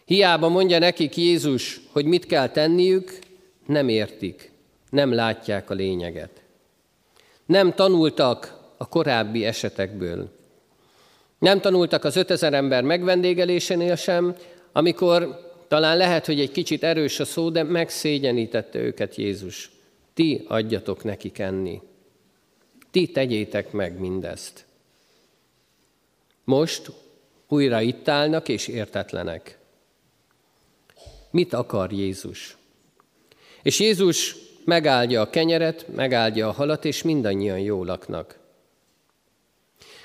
Hiába 0.06 0.50
mondja 0.50 0.80
nekik 0.80 1.18
Jézus, 1.18 1.82
hogy 1.92 2.06
mit 2.06 2.26
kell 2.26 2.50
tenniük, 2.50 3.20
nem 3.66 3.90
értik, 3.90 4.52
nem 4.90 5.14
látják 5.14 5.70
a 5.70 5.74
lényeget. 5.74 6.42
Nem 7.46 7.74
tanultak 7.74 8.60
a 8.78 8.88
korábbi 8.88 9.46
esetekből. 9.46 10.32
Nem 11.40 11.62
tanultak 11.62 12.04
az 12.04 12.16
5000 12.16 12.54
ember 12.54 12.84
megvendégelésénél 12.84 13.96
sem, 13.96 14.36
amikor 14.72 15.48
talán 15.68 15.98
lehet, 15.98 16.26
hogy 16.26 16.40
egy 16.40 16.52
kicsit 16.52 16.84
erős 16.84 17.20
a 17.20 17.26
szó, 17.26 17.50
de 17.50 17.64
megszégyenítette 17.64 18.80
őket 18.80 19.16
Jézus. 19.16 19.72
Ti 20.14 20.46
adjatok 20.48 21.04
nekik 21.04 21.40
enni. 21.40 21.82
Ti 22.92 23.08
tegyétek 23.08 23.72
meg 23.72 24.00
mindezt. 24.00 24.66
Most 26.44 26.92
újra 27.48 27.82
itt 27.82 28.08
állnak 28.08 28.48
és 28.48 28.68
értetlenek. 28.68 29.58
Mit 31.32 31.54
akar 31.54 31.92
Jézus? 31.92 32.58
És 33.64 33.80
Jézus 33.80 34.36
megáldja 34.66 35.22
a 35.22 35.30
kenyeret, 35.30 35.88
megáldja 35.88 36.48
a 36.48 36.52
halat, 36.52 36.86
és 36.86 37.02
mindannyian 37.02 37.60
jól 37.60 37.86
laknak. 37.86 38.40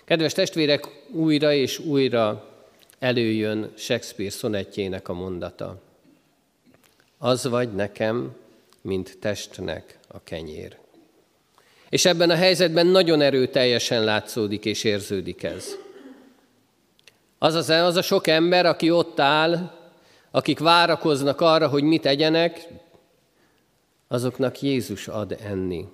Kedves 0.05 0.33
testvérek, 0.33 0.85
újra 1.11 1.53
és 1.53 1.79
újra 1.79 2.53
előjön 2.99 3.73
Shakespeare 3.77 4.31
szonettjének 4.31 5.09
a 5.09 5.13
mondata. 5.13 5.83
Az 7.19 7.45
vagy 7.45 7.73
nekem, 7.73 8.37
mint 8.81 9.19
testnek 9.19 9.99
a 10.09 10.23
kenyér. 10.23 10.84
És 11.95 12.05
ebben 12.05 12.31
a 12.31 12.35
helyzetben 12.35 12.87
nagyon 12.87 13.21
erőteljesen 13.21 14.05
látszódik 14.05 14.65
és 14.65 14.85
érződik 14.85 15.43
ez. 15.43 15.77
Az, 17.39 17.55
az, 17.55 17.69
az 17.69 17.97
a 17.97 18.03
sok 18.03 18.27
ember, 18.27 18.67
aki 18.67 18.91
ott 18.91 19.21
áll, 19.21 19.71
akik 20.31 20.59
várakoznak 20.59 21.41
arra, 21.41 21.69
hogy 21.69 21.83
mit 21.83 22.07
egyenek, 22.07 22.69
azoknak 24.09 24.61
Jézus 24.61 25.09
ad 25.09 25.37
enni. 25.45 25.87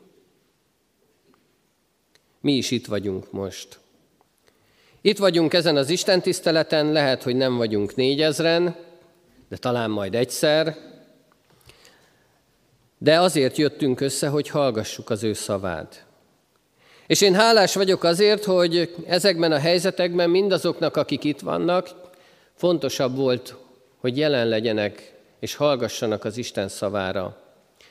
Mi 2.41 2.53
is 2.53 2.71
itt 2.71 2.87
vagyunk 2.87 3.33
most. 3.33 3.79
Itt 5.01 5.19
vagyunk 5.19 5.53
ezen 5.53 5.77
az 5.77 5.91
Isten 5.91 6.23
tiszteleten, 6.23 6.93
lehet, 6.93 7.23
hogy 7.23 7.37
nem 7.37 7.57
vagyunk 7.57 7.95
négyezren, 7.95 8.77
de 9.49 9.57
talán 9.57 9.91
majd 9.91 10.15
egyszer. 10.15 10.77
De 13.03 13.21
azért 13.21 13.57
jöttünk 13.57 14.01
össze, 14.01 14.29
hogy 14.29 14.49
hallgassuk 14.49 15.11
az 15.11 15.23
ő 15.23 15.33
szavát. 15.33 16.05
És 17.07 17.21
én 17.21 17.35
hálás 17.35 17.75
vagyok 17.75 18.05
azért, 18.05 18.45
hogy 18.45 18.95
ezekben 19.07 19.53
a 19.53 19.59
helyzetekben 19.59 20.31
mindazoknak, 20.31 20.97
akik 20.97 21.25
itt 21.25 21.41
vannak, 21.41 21.89
fontosabb 22.55 23.17
volt, 23.17 23.57
hogy 23.97 24.19
jelen 24.19 24.49
legyenek 24.49 25.15
és 25.39 25.55
hallgassanak 25.55 26.25
az 26.25 26.37
Isten 26.37 26.69
szavára, 26.69 27.43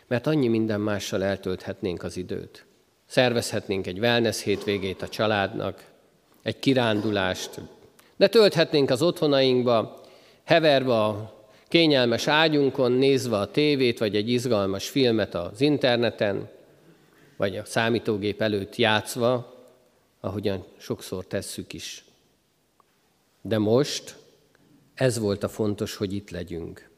mert 0.08 0.28
annyi 0.28 0.48
minden 0.48 0.82
mással 0.82 1.24
eltölthetnénk 1.24 2.04
az 2.04 2.18
időt. 2.18 2.66
Szervezhetnénk 3.06 3.88
egy 3.88 4.00
wellness 4.00 4.42
hétvégét 4.42 5.02
a 5.02 5.08
családnak, 5.08 5.84
egy 6.44 6.60
kirándulást, 6.60 7.50
de 8.18 8.28
tölthetnénk 8.28 8.90
az 8.90 9.02
otthonainkba, 9.02 10.02
heverve 10.44 10.94
a 10.94 11.39
kényelmes 11.70 12.28
ágyunkon, 12.28 12.92
nézve 12.92 13.38
a 13.38 13.52
tévét, 13.52 14.00
vagy 14.00 14.16
egy 14.16 14.30
izgalmas 14.30 14.90
filmet 14.90 15.36
az 15.36 15.62
interneten, 15.62 16.50
vagy 17.38 17.58
a 17.58 17.66
számítógép 17.66 18.42
előtt 18.42 18.76
játszva, 18.76 19.58
ahogyan 20.20 20.66
sokszor 20.78 21.26
tesszük 21.26 21.74
is. 21.74 22.04
De 23.42 23.58
most 23.58 24.16
ez 24.94 25.20
volt 25.20 25.44
a 25.44 25.50
fontos, 25.50 25.96
hogy 25.96 26.14
itt 26.14 26.30
legyünk. 26.30 26.90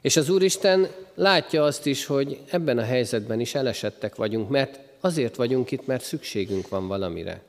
És 0.00 0.16
az 0.16 0.28
Úristen 0.28 0.88
látja 1.14 1.64
azt 1.64 1.86
is, 1.86 2.06
hogy 2.06 2.40
ebben 2.50 2.78
a 2.78 2.82
helyzetben 2.82 3.40
is 3.40 3.54
elesettek 3.54 4.14
vagyunk, 4.14 4.48
mert 4.48 4.78
azért 5.00 5.36
vagyunk 5.36 5.70
itt, 5.70 5.86
mert 5.86 6.04
szükségünk 6.04 6.68
van 6.68 6.86
valamire. 6.88 7.42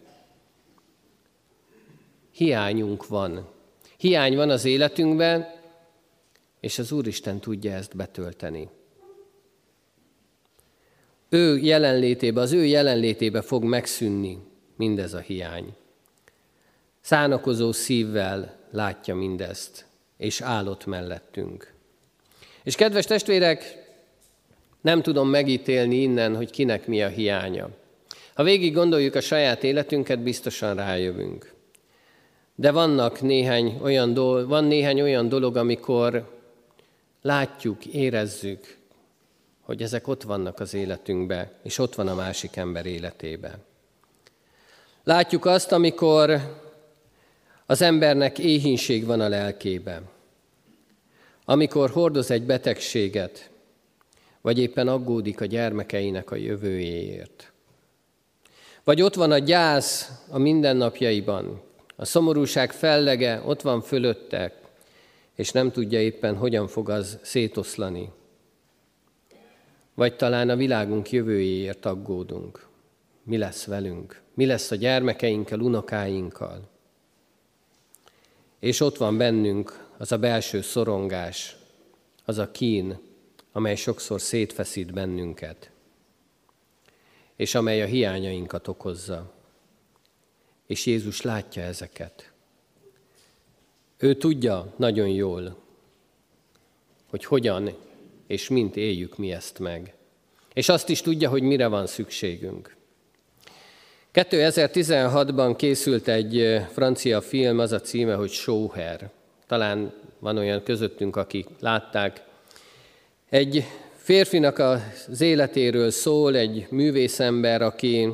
Hiányunk 2.32 3.08
van. 3.08 3.48
Hiány 3.98 4.36
van 4.36 4.50
az 4.50 4.66
életünkben, 4.66 5.48
és 6.66 6.80
az 6.80 6.92
Úristen 6.92 7.40
tudja 7.40 7.72
ezt 7.72 7.96
betölteni. 7.96 8.70
Ő 11.30 11.58
jelenlétébe, 11.58 12.42
az 12.42 12.52
ő 12.52 12.66
jelenlétébe 12.66 13.42
fog 13.42 13.64
megszűnni 13.64 14.38
mindez 14.76 15.14
a 15.14 15.20
hiány. 15.20 15.74
Szánakozó 17.02 17.72
szívvel 17.72 18.58
látja 18.72 19.16
mindezt, 19.16 19.86
és 20.18 20.42
állott 20.42 20.86
mellettünk. 20.86 21.74
És 22.64 22.76
kedves 22.76 23.06
testvérek, 23.06 23.88
nem 24.82 25.02
tudom 25.02 25.30
megítélni 25.30 25.96
innen, 25.96 26.36
hogy 26.36 26.52
kinek 26.52 26.88
mi 26.88 27.04
a 27.04 27.08
hiánya. 27.08 27.70
Ha 28.34 28.44
végig 28.44 28.74
gondoljuk 28.74 29.16
a 29.16 29.22
saját 29.22 29.64
életünket, 29.64 30.20
biztosan 30.20 30.76
rájövünk. 30.76 31.54
De 32.56 32.72
vannak 32.72 33.22
néhány 33.22 33.80
olyan 33.82 34.14
dolog, 34.14 34.48
van 34.48 34.64
néhány 34.64 35.02
olyan 35.02 35.30
dolog, 35.30 35.56
amikor 35.56 36.34
látjuk, 37.26 37.86
érezzük, 37.86 38.78
hogy 39.62 39.82
ezek 39.82 40.08
ott 40.08 40.24
vannak 40.24 40.60
az 40.60 40.74
életünkbe, 40.74 41.52
és 41.64 41.78
ott 41.78 41.96
van 41.96 42.08
a 42.08 42.16
másik 42.16 42.56
ember 42.56 42.86
életébe. 42.86 43.58
Látjuk 45.04 45.46
azt, 45.46 45.72
amikor 45.72 46.40
az 47.66 47.82
embernek 47.82 48.40
éhínség 48.40 49.06
van 49.06 49.22
a 49.22 49.28
lelkében, 49.28 50.10
amikor 51.46 51.90
hordoz 51.90 52.32
egy 52.32 52.44
betegséget, 52.44 53.50
vagy 54.42 54.60
éppen 54.60 54.88
aggódik 54.88 55.42
a 55.42 55.46
gyermekeinek 55.46 56.32
a 56.32 56.36
jövőjéért. 56.36 57.52
Vagy 58.84 59.02
ott 59.02 59.16
van 59.16 59.32
a 59.32 59.38
gyász 59.38 60.12
a 60.30 60.38
mindennapjaiban, 60.38 61.62
a 61.96 62.06
szomorúság 62.06 62.72
fellege 62.72 63.42
ott 63.46 63.62
van 63.62 63.82
fölötte, 63.82 64.65
és 65.36 65.52
nem 65.52 65.72
tudja 65.72 66.02
éppen, 66.02 66.36
hogyan 66.36 66.68
fog 66.68 66.90
az 66.90 67.20
szétoszlani. 67.22 68.10
Vagy 69.94 70.16
talán 70.16 70.50
a 70.50 70.56
világunk 70.56 71.12
jövőjéért 71.12 71.86
aggódunk. 71.86 72.68
Mi 73.24 73.38
lesz 73.38 73.66
velünk? 73.66 74.22
Mi 74.34 74.46
lesz 74.46 74.72
a 74.72 74.76
gyermekeinkkel, 74.76 75.60
unokáinkkal? 75.60 76.70
És 78.60 78.80
ott 78.80 78.98
van 78.98 79.18
bennünk 79.18 79.88
az 79.98 80.12
a 80.12 80.18
belső 80.18 80.62
szorongás, 80.62 81.56
az 82.26 82.38
a 82.38 82.52
kín, 82.52 83.00
amely 83.52 83.76
sokszor 83.76 84.22
szétfeszít 84.22 84.94
bennünket, 84.94 85.70
és 87.36 87.56
amely 87.56 87.82
a 87.82 87.86
hiányainkat 87.86 88.68
okozza. 88.68 89.34
És 90.66 90.86
Jézus 90.86 91.22
látja 91.22 91.62
ezeket. 91.62 92.32
Ő 94.06 94.14
tudja 94.14 94.74
nagyon 94.76 95.08
jól, 95.08 95.56
hogy 97.10 97.26
hogyan 97.26 97.76
és 98.28 98.50
mint 98.50 98.76
éljük 98.76 99.18
mi 99.18 99.32
ezt 99.32 99.60
meg. 99.60 99.94
És 100.54 100.70
azt 100.70 100.90
is 100.90 101.02
tudja, 101.02 101.30
hogy 101.30 101.42
mire 101.42 101.68
van 101.68 101.88
szükségünk. 101.88 102.76
2016-ban 104.14 105.54
készült 105.58 106.08
egy 106.08 106.62
francia 106.72 107.22
film, 107.22 107.60
az 107.60 107.72
a 107.72 107.82
címe, 107.82 108.14
hogy 108.14 108.32
Showher. 108.32 109.10
Talán 109.48 109.94
van 110.20 110.38
olyan 110.38 110.64
közöttünk, 110.64 111.16
akik 111.16 111.48
látták. 111.60 112.24
Egy 113.30 113.64
férfinak 113.96 114.60
az 114.60 115.22
életéről 115.22 115.92
szól, 115.92 116.36
egy 116.36 116.68
művészember, 116.70 117.62
aki 117.62 118.10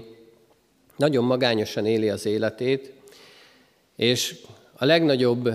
nagyon 0.96 1.24
magányosan 1.24 1.86
éli 1.86 2.10
az 2.10 2.26
életét, 2.26 2.92
és 3.96 4.36
a 4.82 4.86
legnagyobb 4.86 5.50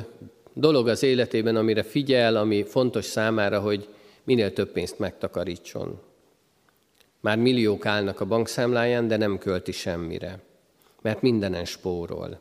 dolog 0.59 0.89
az 0.89 1.03
életében, 1.03 1.57
amire 1.57 1.83
figyel, 1.83 2.37
ami 2.37 2.65
fontos 2.65 3.05
számára, 3.05 3.61
hogy 3.61 3.89
minél 4.25 4.53
több 4.53 4.73
pénzt 4.73 4.99
megtakarítson. 4.99 6.01
Már 7.21 7.39
milliók 7.39 7.87
állnak 7.87 8.21
a 8.21 8.25
bankszámláján, 8.25 9.09
de 9.09 9.17
nem 9.17 9.39
költi 9.39 9.73
semmire, 9.73 10.39
mert 11.03 11.23
mindenen 11.23 11.65
spórol. 11.65 12.41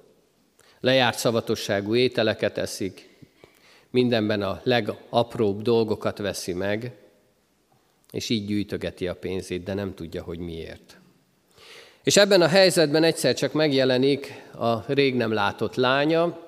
Lejárt 0.79 1.17
szavatosságú 1.17 1.95
ételeket 1.95 2.57
eszik, 2.57 3.17
mindenben 3.89 4.41
a 4.41 4.61
legapróbb 4.63 5.61
dolgokat 5.61 6.17
veszi 6.17 6.53
meg, 6.53 6.91
és 8.11 8.29
így 8.29 8.45
gyűjtögeti 8.45 9.07
a 9.07 9.15
pénzét, 9.15 9.63
de 9.63 9.73
nem 9.73 9.93
tudja, 9.93 10.23
hogy 10.23 10.39
miért. 10.39 10.97
És 12.03 12.17
ebben 12.17 12.41
a 12.41 12.47
helyzetben 12.47 13.03
egyszer 13.03 13.33
csak 13.33 13.53
megjelenik 13.53 14.43
a 14.57 14.93
rég 14.93 15.15
nem 15.15 15.31
látott 15.31 15.75
lánya, 15.75 16.44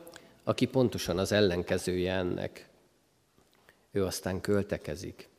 aki 0.48 0.66
pontosan 0.66 1.18
az 1.18 1.32
ellenkezője 1.32 2.14
ennek. 2.14 2.68
Ő 3.92 4.06
aztán 4.06 4.42
költekezik. 4.42 5.30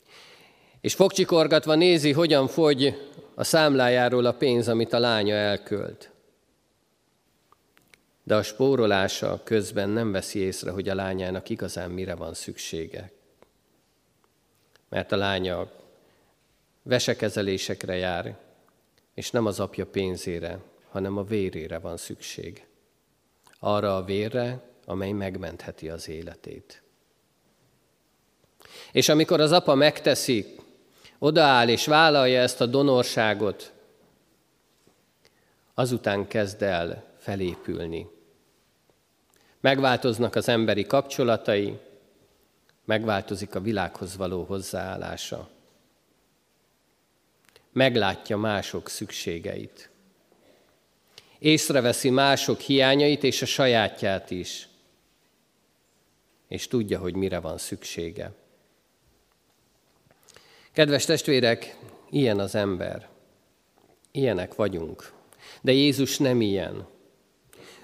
És 0.80 0.94
fogcsikorgatva 0.94 1.74
nézi, 1.74 2.12
hogyan 2.12 2.48
fogy 2.48 3.10
a 3.34 3.44
számlájáról 3.44 4.24
a 4.24 4.32
pénz, 4.32 4.68
amit 4.68 4.92
a 4.92 4.98
lánya 4.98 5.34
elkölt. 5.34 6.10
De 8.22 8.36
a 8.36 8.42
spórolása 8.42 9.40
közben 9.44 9.88
nem 9.88 10.12
veszi 10.12 10.38
észre, 10.38 10.70
hogy 10.70 10.88
a 10.88 10.94
lányának 10.94 11.48
igazán 11.48 11.90
mire 11.90 12.14
van 12.14 12.34
szüksége. 12.34 13.10
Mert 14.88 15.12
a 15.12 15.16
lánya 15.16 15.70
vesekezelésekre 16.82 17.96
jár, 17.96 18.38
és 19.14 19.30
nem 19.30 19.46
az 19.46 19.60
apja 19.60 19.86
pénzére, 19.86 20.58
hanem 20.88 21.16
a 21.16 21.24
vérére 21.24 21.78
van 21.78 21.96
szükség. 21.96 22.66
Arra 23.58 23.96
a 23.96 24.04
vérre, 24.04 24.68
amely 24.88 25.12
megmentheti 25.12 25.88
az 25.88 26.08
életét. 26.08 26.82
És 28.92 29.08
amikor 29.08 29.40
az 29.40 29.52
apa 29.52 29.74
megteszi, 29.74 30.56
odaáll 31.18 31.68
és 31.68 31.86
vállalja 31.86 32.40
ezt 32.40 32.60
a 32.60 32.66
donorságot, 32.66 33.72
azután 35.74 36.28
kezd 36.28 36.62
el 36.62 37.04
felépülni. 37.18 38.06
Megváltoznak 39.60 40.34
az 40.34 40.48
emberi 40.48 40.86
kapcsolatai, 40.86 41.78
megváltozik 42.84 43.54
a 43.54 43.60
világhoz 43.60 44.16
való 44.16 44.44
hozzáállása. 44.44 45.48
Meglátja 47.72 48.36
mások 48.36 48.88
szükségeit. 48.88 49.90
Észreveszi 51.38 52.10
mások 52.10 52.60
hiányait 52.60 53.24
és 53.24 53.42
a 53.42 53.46
sajátját 53.46 54.30
is. 54.30 54.68
És 56.48 56.66
tudja, 56.66 56.98
hogy 56.98 57.14
mire 57.14 57.40
van 57.40 57.58
szüksége. 57.58 58.32
Kedves 60.72 61.04
testvérek, 61.04 61.78
ilyen 62.10 62.38
az 62.38 62.54
ember. 62.54 63.08
Ilyenek 64.10 64.54
vagyunk. 64.54 65.12
De 65.60 65.72
Jézus 65.72 66.18
nem 66.18 66.40
ilyen. 66.40 66.86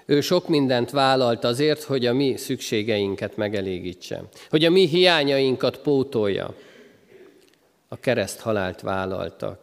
Ő 0.05 0.21
sok 0.21 0.47
mindent 0.47 0.89
vállalt 0.89 1.43
azért, 1.43 1.83
hogy 1.83 2.05
a 2.05 2.13
mi 2.13 2.37
szükségeinket 2.37 3.37
megelégítse, 3.37 4.23
hogy 4.49 4.65
a 4.65 4.69
mi 4.69 4.87
hiányainkat 4.87 5.77
pótolja. 5.77 6.55
A 7.87 7.99
kereszt 7.99 8.39
halált 8.39 8.81
vállalta, 8.81 9.59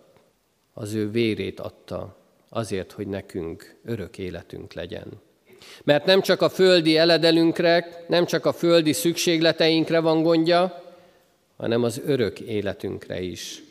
az 0.75 0.93
ő 0.93 1.11
vérét 1.11 1.61
adta 1.61 2.17
azért, 2.49 2.93
hogy 2.93 3.07
nekünk 3.07 3.77
örök 3.85 4.19
életünk 4.19 4.73
legyen. 4.73 5.21
Mert 5.85 6.05
nem 6.05 6.21
csak 6.21 6.41
a 6.43 6.49
földi 6.49 6.97
eledelünkre, 6.97 8.05
nem 8.09 8.27
csak 8.27 8.47
a 8.47 8.53
földi 8.53 8.93
szükségleteinkre 8.93 10.01
van 10.01 10.23
gondja, 10.23 10.83
hanem 11.57 11.83
az 11.83 12.01
örök 12.05 12.41
életünkre 12.41 13.21
is. 13.21 13.63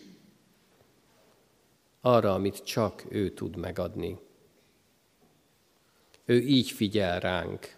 Arra, 2.01 2.33
amit 2.33 2.63
csak 2.63 3.03
ő 3.09 3.29
tud 3.29 3.55
megadni. 3.55 4.17
Ő 6.25 6.39
így 6.39 6.71
figyel 6.71 7.19
ránk. 7.19 7.75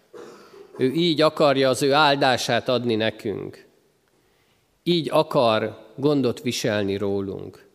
Ő 0.78 0.92
így 0.92 1.20
akarja 1.20 1.68
az 1.68 1.82
ő 1.82 1.92
áldását 1.92 2.68
adni 2.68 2.94
nekünk. 2.94 3.66
Így 4.82 5.10
akar 5.10 5.92
gondot 5.96 6.42
viselni 6.42 6.96
rólunk. 6.96 7.66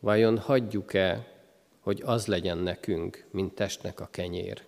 Vajon 0.00 0.38
hagyjuk-e, 0.38 1.33
hogy 1.84 2.02
az 2.04 2.26
legyen 2.26 2.58
nekünk, 2.58 3.24
mint 3.30 3.54
testnek 3.54 4.00
a 4.00 4.08
kenyér? 4.10 4.62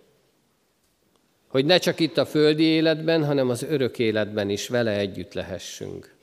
Hogy 1.47 1.65
ne 1.65 1.77
csak 1.77 1.99
itt 1.99 2.17
a 2.17 2.25
földi 2.25 2.63
életben, 2.63 3.25
hanem 3.25 3.49
az 3.49 3.63
örök 3.63 3.99
életben 3.99 4.49
is 4.49 4.67
vele 4.67 4.91
együtt 4.91 5.33
lehessünk. 5.33 6.15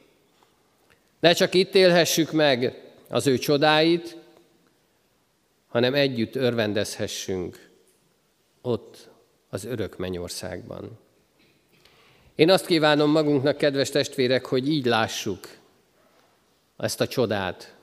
Ne 1.20 1.32
csak 1.32 1.54
itt 1.54 1.74
élhessük 1.74 2.32
meg 2.32 2.82
az 3.08 3.26
ő 3.26 3.38
csodáit, 3.38 4.16
hanem 5.68 5.94
együtt 5.94 6.34
örvendezhessünk 6.34 7.70
ott 8.62 9.08
az 9.48 9.64
örök 9.64 9.96
mennyországban. 9.96 10.98
Én 12.34 12.50
azt 12.50 12.66
kívánom 12.66 13.10
magunknak, 13.10 13.56
kedves 13.56 13.90
testvérek, 13.90 14.46
hogy 14.46 14.68
így 14.68 14.86
lássuk 14.86 15.48
ezt 16.76 17.00
a 17.00 17.06
csodát, 17.06 17.74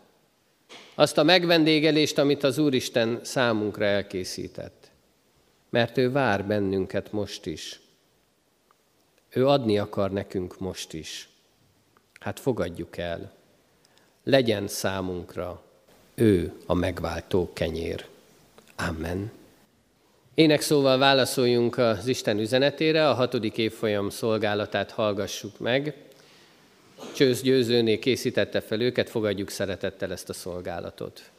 azt 1.01 1.17
a 1.17 1.23
megvendégelést, 1.23 2.17
amit 2.17 2.43
az 2.43 2.57
Úristen 2.57 3.19
számunkra 3.23 3.85
elkészített. 3.85 4.91
Mert 5.69 5.97
ő 5.97 6.11
vár 6.11 6.45
bennünket 6.45 7.11
most 7.11 7.45
is. 7.45 7.79
Ő 9.29 9.47
adni 9.47 9.77
akar 9.77 10.11
nekünk 10.11 10.59
most 10.59 10.93
is. 10.93 11.29
Hát 12.19 12.39
fogadjuk 12.39 12.97
el. 12.97 13.33
Legyen 14.23 14.67
számunkra 14.67 15.63
ő 16.15 16.53
a 16.65 16.73
megváltó 16.73 17.53
kenyér. 17.53 18.05
Amen. 18.75 19.31
Ének 20.33 20.61
szóval 20.61 20.97
válaszoljunk 20.97 21.77
az 21.77 22.07
Isten 22.07 22.39
üzenetére, 22.39 23.09
a 23.09 23.13
hatodik 23.13 23.57
évfolyam 23.57 24.09
szolgálatát 24.09 24.91
hallgassuk 24.91 25.59
meg. 25.59 25.95
Csősz 27.13 27.41
készítette 27.99 28.61
fel 28.61 28.81
őket, 28.81 29.09
fogadjuk 29.09 29.49
szeretettel 29.49 30.11
ezt 30.11 30.29
a 30.29 30.33
szolgálatot. 30.33 31.31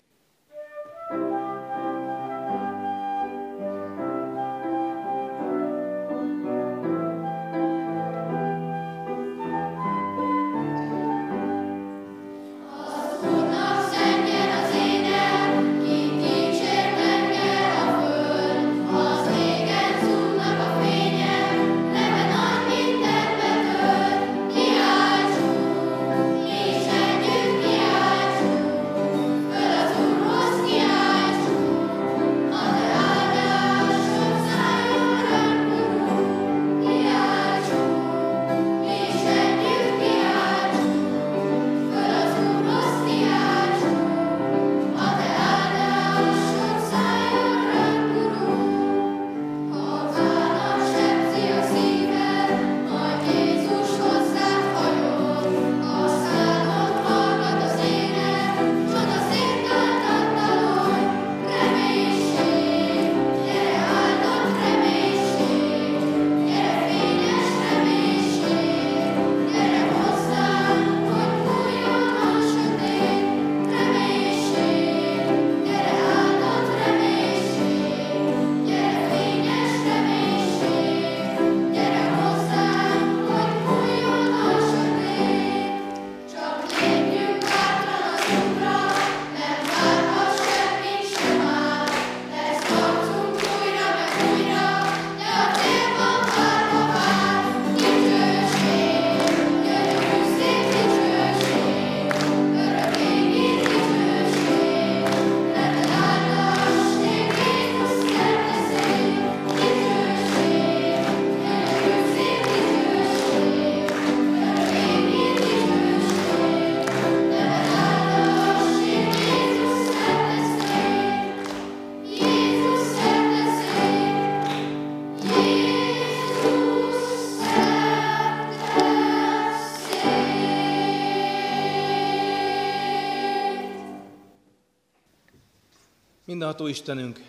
Mindenható 136.42 136.70
Istenünk, 136.70 137.20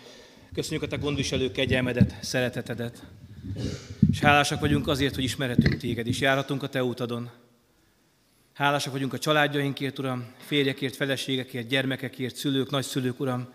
köszönjük 0.54 0.82
a 0.82 0.86
Te 0.86 0.96
gondviselő 0.96 1.50
kegyelmedet, 1.50 2.14
szeretetedet, 2.20 3.02
és 4.10 4.20
hálásak 4.20 4.60
vagyunk 4.60 4.88
azért, 4.88 5.14
hogy 5.14 5.24
ismerhetünk 5.24 5.76
Téged, 5.76 6.06
és 6.06 6.20
járhatunk 6.20 6.62
a 6.62 6.68
Te 6.68 6.84
útadon. 6.84 7.30
Hálásak 8.54 8.92
vagyunk 8.92 9.12
a 9.12 9.18
családjainkért, 9.18 9.98
Uram, 9.98 10.24
férjekért, 10.38 10.96
feleségekért, 10.96 11.68
gyermekekért, 11.68 12.36
szülők, 12.36 12.70
nagyszülők, 12.70 13.20
Uram. 13.20 13.52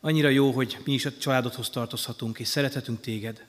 Annyira 0.00 0.28
jó, 0.28 0.50
hogy 0.50 0.78
mi 0.84 0.92
is 0.92 1.04
a 1.04 1.16
családodhoz 1.18 1.70
tartozhatunk, 1.70 2.38
és 2.38 2.48
szerethetünk 2.48 3.00
Téged. 3.00 3.44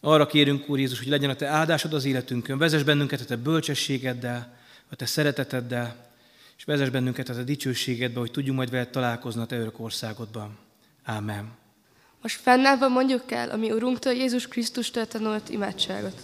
Arra 0.00 0.26
kérünk, 0.26 0.68
Úr 0.68 0.78
Jézus, 0.78 0.98
hogy 0.98 1.08
legyen 1.08 1.30
a 1.30 1.34
Te 1.34 1.46
áldásod 1.46 1.92
az 1.92 2.04
életünkön, 2.04 2.58
vezess 2.58 2.82
bennünket 2.82 3.20
a 3.20 3.24
Te 3.24 3.36
bölcsességeddel, 3.36 4.56
a 4.90 4.96
Te 4.96 5.06
szereteteddel, 5.06 6.05
és 6.56 6.64
vezess 6.64 6.88
bennünket 6.88 7.28
a 7.28 7.34
Te 7.34 7.42
dicsőségedbe, 7.42 8.18
hogy 8.18 8.30
tudjunk 8.30 8.58
majd 8.58 8.70
veled 8.70 8.88
találkozni 8.88 9.42
a 9.42 9.46
Te 9.46 9.56
örök 9.56 9.80
országodban. 9.80 10.58
Ámen. 11.04 11.52
Most 12.22 12.40
fennállva 12.40 12.88
mondjuk 12.88 13.30
el, 13.30 13.50
ami 13.50 13.72
Urunktól 13.72 14.12
Jézus 14.12 14.48
Krisztustól 14.48 15.06
tanult 15.06 15.48
imádságot. 15.48 16.20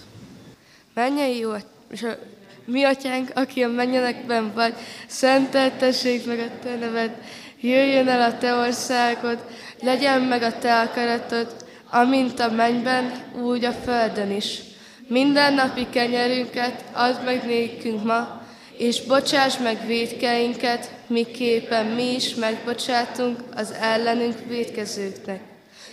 Mennyei 0.94 1.38
jó, 1.38 1.52
és 1.90 2.02
a 2.02 2.18
mi 2.64 2.84
atyánk, 2.84 3.30
aki 3.34 3.62
a 3.62 3.68
mennyenekben 3.68 4.52
vagy, 4.54 4.74
szenteltessék 5.06 6.26
meg 6.26 6.38
a 6.38 6.58
te 6.62 6.74
neved, 6.76 7.22
jöjjön 7.60 8.08
el 8.08 8.30
a 8.30 8.38
te 8.38 8.54
országod, 8.54 9.44
legyen 9.80 10.20
meg 10.20 10.42
a 10.42 10.58
te 10.58 10.80
akaratod, 10.80 11.56
amint 11.90 12.40
a 12.40 12.50
mennyben, 12.50 13.12
úgy 13.42 13.64
a 13.64 13.72
földön 13.72 14.30
is. 14.30 14.60
Minden 15.08 15.54
napi 15.54 15.86
kenyerünket 15.90 16.84
add 16.92 17.24
meg 17.24 17.46
nékünk 17.46 18.04
ma, 18.04 18.41
és 18.76 19.02
bocsáss 19.02 19.58
meg 19.58 19.86
védkeinket, 19.86 20.90
miképpen 21.06 21.86
mi 21.86 22.14
is 22.14 22.34
megbocsátunk 22.34 23.38
az 23.54 23.72
ellenünk 23.80 24.38
védkezőknek. 24.48 25.40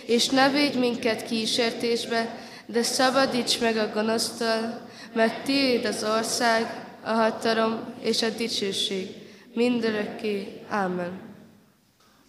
És 0.06 0.28
ne 0.28 0.48
védj 0.48 0.78
minket 0.78 1.26
kísértésbe, 1.26 2.38
de 2.66 2.82
szabadíts 2.82 3.60
meg 3.60 3.76
a 3.76 3.90
gonosztól, 3.94 4.88
mert 5.14 5.44
tiéd 5.44 5.84
az 5.84 6.04
ország, 6.04 6.88
a 7.02 7.10
hatalom 7.10 7.94
és 8.02 8.22
a 8.22 8.28
dicsőség, 8.28 9.08
mindörökké. 9.54 10.62
Amen. 10.70 11.20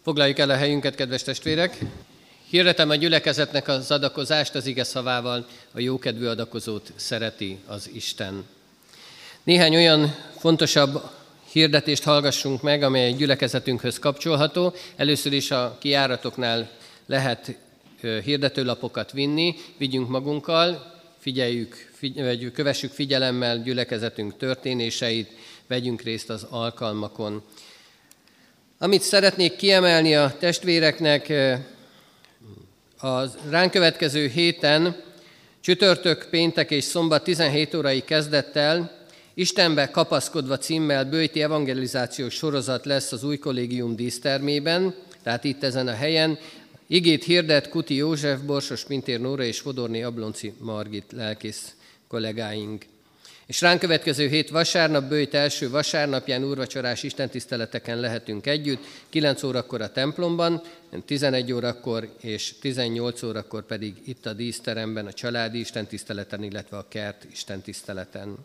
Foglaljuk 0.03 0.39
el 0.39 0.49
a 0.49 0.55
helyünket, 0.55 0.95
kedves 0.95 1.23
testvérek! 1.23 1.77
Hirdetem 2.49 2.89
a 2.89 2.95
gyülekezetnek 2.95 3.67
az 3.67 3.91
adakozást 3.91 4.55
az 4.55 4.65
ige 4.65 4.83
szavával, 4.83 5.47
a 5.71 5.79
jókedvű 5.79 6.25
adakozót 6.25 6.93
szereti 6.95 7.59
az 7.67 7.89
Isten. 7.93 8.45
Néhány 9.43 9.75
olyan 9.75 10.15
fontosabb 10.37 11.01
hirdetést 11.51 12.03
hallgassunk 12.03 12.61
meg, 12.61 12.83
amely 12.83 13.13
gyülekezetünkhöz 13.13 13.99
kapcsolható. 13.99 14.73
Először 14.95 15.33
is 15.33 15.51
a 15.51 15.77
kiáratoknál 15.79 16.69
lehet 17.05 17.57
hirdetőlapokat 18.23 19.11
vinni, 19.11 19.55
vigyünk 19.77 20.09
magunkkal, 20.09 20.93
figyeljük, 21.19 21.91
figy- 21.93 22.51
kövessük 22.53 22.91
figyelemmel 22.91 23.61
gyülekezetünk 23.61 24.37
történéseit, 24.37 25.29
vegyünk 25.67 26.01
részt 26.01 26.29
az 26.29 26.43
alkalmakon. 26.49 27.43
Amit 28.77 29.01
szeretnék 29.01 29.55
kiemelni 29.55 30.15
a 30.15 30.35
testvéreknek, 30.39 31.33
a 32.97 33.21
ránk 33.49 33.71
következő 33.71 34.27
héten, 34.27 35.03
csütörtök, 35.61 36.27
péntek 36.29 36.71
és 36.71 36.83
szombat 36.83 37.23
17 37.23 37.73
órai 37.73 38.03
kezdettel 38.03 38.99
Istenbe 39.41 39.89
kapaszkodva 39.89 40.57
címmel 40.57 41.05
bőjti 41.05 41.41
evangelizációs 41.41 42.33
sorozat 42.33 42.85
lesz 42.85 43.11
az 43.11 43.23
új 43.23 43.37
kollégium 43.37 43.95
dísztermében, 43.95 44.95
tehát 45.23 45.43
itt 45.43 45.63
ezen 45.63 45.87
a 45.87 45.93
helyen. 45.93 46.37
Igét 46.87 47.23
hirdet 47.23 47.69
Kuti 47.69 47.95
József, 47.95 48.39
Borsos 48.39 48.83
Pintér 48.83 49.21
Nóra 49.21 49.43
és 49.43 49.59
Fodorni 49.59 50.03
Ablonci 50.03 50.53
Margit 50.59 51.11
lelkész 51.11 51.75
kollégáink. 52.07 52.85
És 53.45 53.61
ránk 53.61 53.79
következő 53.79 54.27
hét 54.27 54.49
vasárnap, 54.49 55.03
bőjt 55.03 55.33
első 55.33 55.69
vasárnapján 55.69 56.43
úrvacsorás 56.43 57.03
istentiszteleteken 57.03 57.99
lehetünk 57.99 58.47
együtt, 58.47 58.83
9 59.09 59.43
órakor 59.43 59.81
a 59.81 59.91
templomban, 59.91 60.61
11 61.05 61.51
órakor 61.51 62.09
és 62.19 62.53
18 62.59 63.23
órakor 63.23 63.65
pedig 63.65 63.93
itt 64.05 64.25
a 64.25 64.33
díszteremben, 64.33 65.05
a 65.05 65.13
családi 65.13 65.59
istentiszteleten, 65.59 66.43
illetve 66.43 66.77
a 66.77 66.85
kert 66.89 67.25
istentiszteleten. 67.31 68.37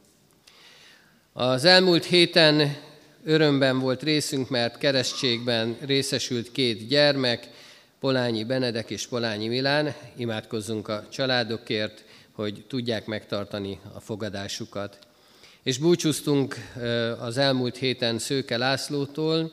Az 1.39 1.65
elmúlt 1.65 2.05
héten 2.05 2.77
örömben 3.25 3.79
volt 3.79 4.03
részünk, 4.03 4.49
mert 4.49 4.79
keresztségben 4.79 5.77
részesült 5.81 6.53
két 6.53 6.89
gyermek, 6.89 7.49
Polányi 8.01 8.45
Benedek 8.45 8.91
és 8.91 9.07
Polányi 9.07 9.49
Milán. 9.49 9.95
Imádkozzunk 10.17 10.89
a 10.89 11.07
családokért, 11.11 12.05
hogy 12.33 12.65
tudják 12.69 13.07
megtartani 13.07 13.79
a 13.95 14.01
fogadásukat. 14.01 14.99
És 15.63 15.79
búcsúztunk 15.79 16.57
az 17.21 17.37
elmúlt 17.39 17.77
héten 17.77 18.19
Szőke 18.19 18.57
Lászlótól, 18.57 19.53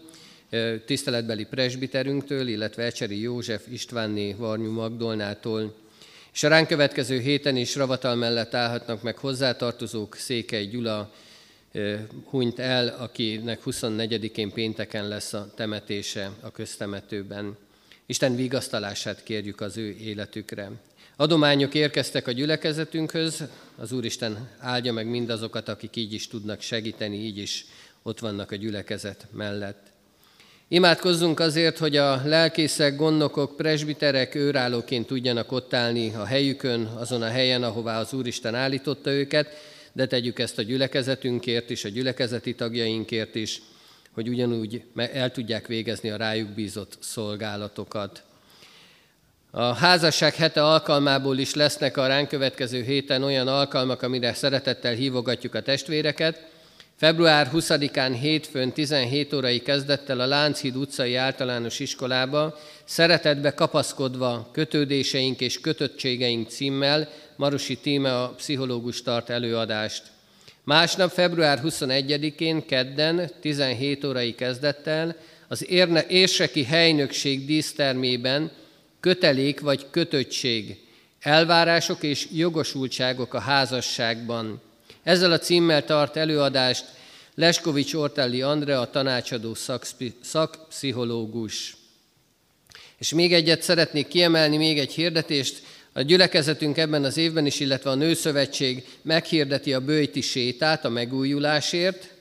tiszteletbeli 0.86 1.46
presbiterünktől, 1.46 2.48
illetve 2.48 2.84
Ecseri 2.84 3.22
József 3.22 3.62
Istvánné 3.72 4.34
Varnyú 4.34 4.72
Magdolnától, 4.72 5.76
és 6.34 6.44
a 6.44 6.48
ránk 6.48 6.68
következő 6.68 7.20
héten 7.20 7.56
is 7.56 7.76
ravatal 7.76 8.16
mellett 8.16 8.54
állhatnak 8.54 9.02
meg 9.02 9.18
hozzátartozók, 9.18 10.16
Székely 10.16 10.66
Gyula, 10.66 11.12
hunyt 12.30 12.60
el, 12.60 12.88
akinek 12.88 13.62
24-én 13.66 14.52
pénteken 14.52 15.08
lesz 15.08 15.34
a 15.34 15.52
temetése 15.56 16.32
a 16.42 16.52
köztemetőben. 16.52 17.58
Isten 18.06 18.36
vigasztalását 18.36 19.24
kérjük 19.24 19.62
az 19.62 19.78
ő 19.78 19.96
életükre. 20.00 20.72
Adományok 21.16 21.74
érkeztek 21.74 22.28
a 22.28 22.32
gyülekezetünkhöz, 22.32 23.44
az 23.76 23.92
Úristen 23.92 24.50
áldja 24.60 24.94
meg 24.94 25.08
mindazokat, 25.08 25.70
akik 25.70 25.96
így 25.96 26.14
is 26.14 26.28
tudnak 26.28 26.62
segíteni, 26.62 27.18
így 27.18 27.38
is 27.38 27.66
ott 28.04 28.20
vannak 28.20 28.52
a 28.52 28.56
gyülekezet 28.56 29.28
mellett. 29.32 29.92
Imádkozzunk 30.68 31.40
azért, 31.40 31.78
hogy 31.78 31.98
a 31.98 32.22
lelkészek, 32.26 32.96
gondnokok, 32.96 33.56
presbiterek 33.56 34.36
őrállóként 34.36 35.08
tudjanak 35.08 35.52
ott 35.52 35.74
állni 35.74 36.14
a 36.14 36.26
helyükön, 36.26 36.86
azon 36.86 37.22
a 37.22 37.30
helyen, 37.30 37.64
ahová 37.64 38.00
az 38.00 38.14
Úristen 38.14 38.56
állította 38.56 39.12
őket, 39.12 39.48
de 39.94 40.06
tegyük 40.06 40.40
ezt 40.40 40.58
a 40.58 40.62
gyülekezetünkért 40.62 41.70
is, 41.70 41.86
a 41.86 41.90
gyülekezeti 41.90 42.56
tagjainkért 42.56 43.36
is, 43.36 43.62
hogy 44.12 44.28
ugyanúgy 44.28 44.84
el 44.96 45.32
tudják 45.32 45.68
végezni 45.68 46.10
a 46.10 46.18
rájuk 46.18 46.50
bízott 46.50 46.98
szolgálatokat. 47.00 48.24
A 49.52 49.74
házasság 49.74 50.36
hete 50.36 50.64
alkalmából 50.64 51.38
is 51.38 51.54
lesznek 51.54 51.98
a 51.98 52.08
ránk 52.08 52.28
következő 52.28 52.84
héten 52.84 53.24
olyan 53.24 53.48
alkalmak, 53.48 54.02
amire 54.02 54.34
szeretettel 54.34 54.94
hívogatjuk 54.94 55.56
a 55.56 55.62
testvéreket. 55.62 56.52
Február 56.96 57.50
20-án 57.54 58.18
hétfőn 58.20 58.72
17 58.72 59.34
órai 59.34 59.60
kezdettel 59.60 60.20
a 60.20 60.26
Lánchíd 60.26 60.76
utcai 60.76 61.16
általános 61.16 61.80
iskolába 61.80 62.58
szeretetbe 62.84 63.54
kapaszkodva 63.54 64.50
kötődéseink 64.52 65.42
és 65.42 65.60
kötöttségeink 65.60 66.50
címmel 66.50 67.10
Marusi 67.36 67.78
Tíme 67.78 68.22
a 68.22 68.30
pszichológus 68.30 69.02
tart 69.02 69.30
előadást. 69.30 70.04
Másnap, 70.64 71.12
február 71.12 71.62
21-én, 71.64 72.66
kedden, 72.66 73.32
17 73.42 74.04
órai 74.04 74.36
kezdettel 74.36 75.16
az 75.48 75.70
érne, 75.70 76.06
érseki 76.08 76.64
helynökség 76.64 77.46
dísztermében 77.46 78.52
kötelék 79.00 79.60
vagy 79.60 79.90
kötöttség, 79.90 80.78
elvárások 81.20 82.04
és 82.04 82.28
jogosultságok 82.32 83.34
a 83.34 83.40
házasságban. 83.40 84.62
Ezzel 85.04 85.32
a 85.32 85.40
címmel 85.40 85.86
tart 85.86 86.18
előadást 86.18 86.86
Leskovics 87.36 87.94
Ortelli 87.94 88.42
Andrea, 88.42 88.80
a 88.80 88.90
tanácsadó 88.90 89.56
szakpszichológus. 90.22 91.76
És 92.98 93.14
még 93.14 93.34
egyet 93.34 93.62
szeretnék 93.62 94.08
kiemelni, 94.08 94.58
még 94.58 94.80
egy 94.80 94.94
hirdetést. 94.94 95.64
A 95.96 96.02
gyülekezetünk 96.02 96.78
ebben 96.78 97.04
az 97.04 97.18
évben 97.18 97.46
is, 97.46 97.60
illetve 97.60 97.90
a 97.90 97.96
Nőszövetség 97.96 98.86
meghirdeti 99.02 99.74
a 99.74 99.80
bőjti 99.80 100.22
sétát 100.22 100.86
a 100.86 100.90
megújulásért. 100.90 102.12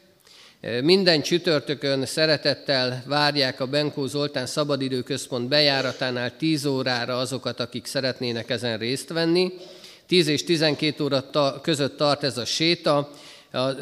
Minden 0.82 1.22
csütörtökön 1.22 2.06
szeretettel 2.06 3.02
várják 3.06 3.60
a 3.60 3.66
Benkó 3.66 4.06
Zoltán 4.06 4.46
Szabadidőközpont 4.46 5.48
bejáratánál 5.48 6.36
10 6.36 6.64
órára 6.64 7.18
azokat, 7.18 7.60
akik 7.60 7.86
szeretnének 7.86 8.50
ezen 8.50 8.78
részt 8.78 9.08
venni. 9.08 9.52
10 10.06 10.26
és 10.26 10.44
12 10.44 11.04
óra 11.04 11.30
között 11.62 11.96
tart 11.96 12.22
ez 12.22 12.38
a 12.38 12.44
séta. 12.44 13.10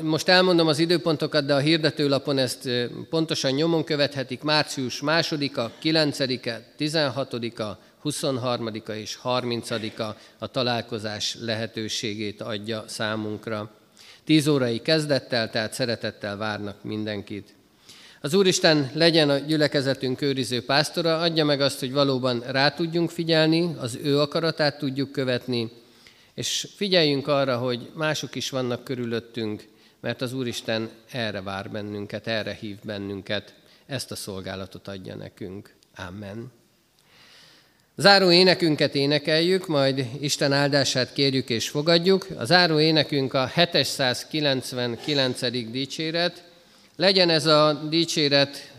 Most 0.03 0.29
elmondom 0.29 0.67
az 0.67 0.79
időpontokat, 0.79 1.45
de 1.45 1.55
a 1.55 1.59
hirdetőlapon 1.59 2.39
ezt 2.39 2.69
pontosan 3.11 3.53
nyomon 3.53 3.85
követhetik. 3.85 4.43
Március 4.43 5.01
2-a, 5.05 5.71
9-e, 5.83 6.63
16-a, 6.79 7.79
23-a 8.05 8.93
és 8.93 9.19
30-a 9.25 10.17
a 10.39 10.47
találkozás 10.47 11.37
lehetőségét 11.41 12.41
adja 12.41 12.85
számunkra. 12.87 13.71
10 14.25 14.47
órai 14.47 14.81
kezdettel, 14.81 15.51
tehát 15.51 15.73
szeretettel 15.73 16.37
várnak 16.37 16.83
mindenkit. 16.83 17.55
Az 18.21 18.35
Úristen 18.35 18.91
legyen 18.95 19.31
a 19.31 19.39
gyülekezetünk 19.39 20.21
őriző 20.21 20.65
pásztora, 20.65 21.19
adja 21.19 21.45
meg 21.45 21.61
azt, 21.61 21.79
hogy 21.79 21.93
valóban 21.93 22.41
rá 22.41 22.71
tudjunk 22.71 23.11
figyelni, 23.11 23.75
az 23.79 23.99
ő 24.03 24.21
akaratát 24.21 24.79
tudjuk 24.79 25.13
követni, 25.13 25.71
és 26.35 26.69
figyeljünk 26.77 27.29
arra, 27.29 27.59
hogy 27.59 27.91
mások 27.95 28.35
is 28.35 28.51
vannak 28.51 28.85
körülöttünk, 28.85 29.69
mert 30.01 30.21
az 30.21 30.33
Úristen 30.33 30.91
erre 31.11 31.43
vár 31.43 31.71
bennünket, 31.71 32.27
erre 32.27 32.53
hív 32.53 32.77
bennünket, 32.85 33.55
ezt 33.87 34.11
a 34.11 34.17
szolgálatot 34.17 34.89
adja 34.89 35.15
nekünk. 35.15 35.75
Amen. 35.97 36.60
Záró 37.97 38.31
énekünket 38.31 38.95
énekeljük, 38.95 39.67
majd 39.67 40.07
Isten 40.21 40.53
áldását 40.53 41.13
kérjük 41.13 41.49
és 41.49 41.69
fogadjuk. 41.69 42.27
A 42.39 42.45
záró 42.45 42.81
énekünk 42.81 43.35
a 43.35 43.47
799. 43.55 45.51
dicséret. 45.71 46.43
Legyen 46.97 47.31
ez 47.31 47.47
a 47.47 47.87
dicséret, 47.89 48.73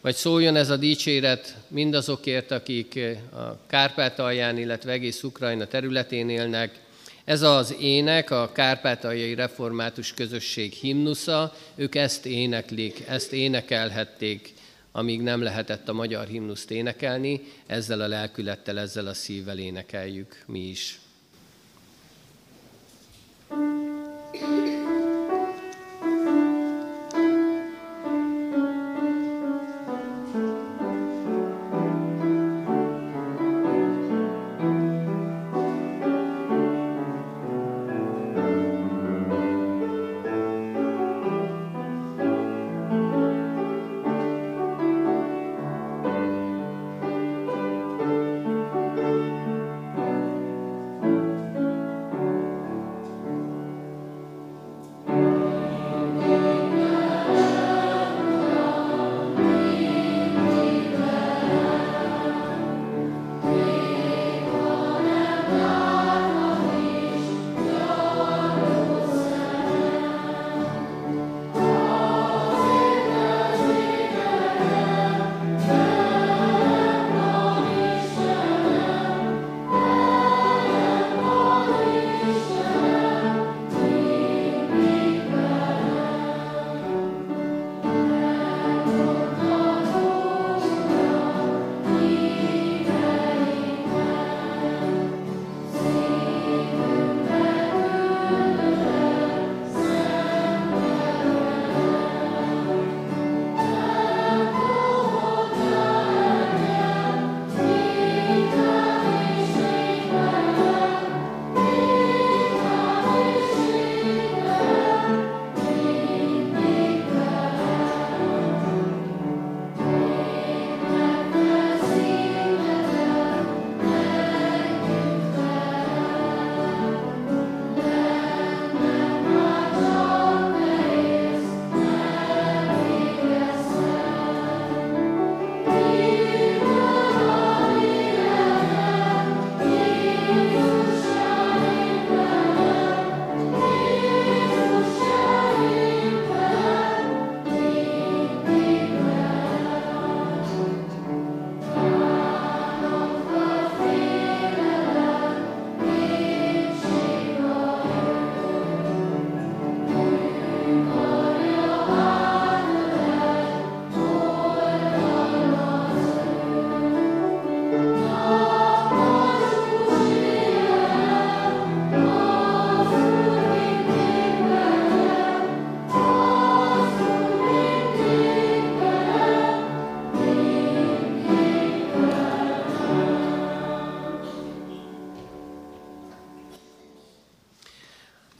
vagy 0.00 0.14
szóljon 0.14 0.56
ez 0.56 0.70
a 0.70 0.76
dicséret 0.76 1.56
mindazokért, 1.68 2.50
akik 2.50 3.00
a 3.32 3.66
Kárpátalján, 3.66 4.58
illetve 4.58 4.92
egész 4.92 5.22
Ukrajna 5.22 5.66
területén 5.66 6.28
élnek. 6.28 6.80
Ez 7.24 7.42
az 7.42 7.74
ének, 7.80 8.30
a 8.30 8.50
Kárpátaljai 8.52 9.34
Református 9.34 10.14
Közösség 10.14 10.72
himnusza, 10.72 11.54
ők 11.74 11.94
ezt 11.94 12.26
éneklik, 12.26 13.02
ezt 13.08 13.32
énekelhették 13.32 14.52
amíg 14.92 15.20
nem 15.20 15.42
lehetett 15.42 15.88
a 15.88 15.92
magyar 15.92 16.26
himnuszt 16.26 16.70
énekelni, 16.70 17.40
ezzel 17.66 18.00
a 18.00 18.06
lelkülettel, 18.06 18.78
ezzel 18.78 19.06
a 19.06 19.14
szívvel 19.14 19.58
énekeljük 19.58 20.42
mi 20.46 20.60
is. 20.60 21.01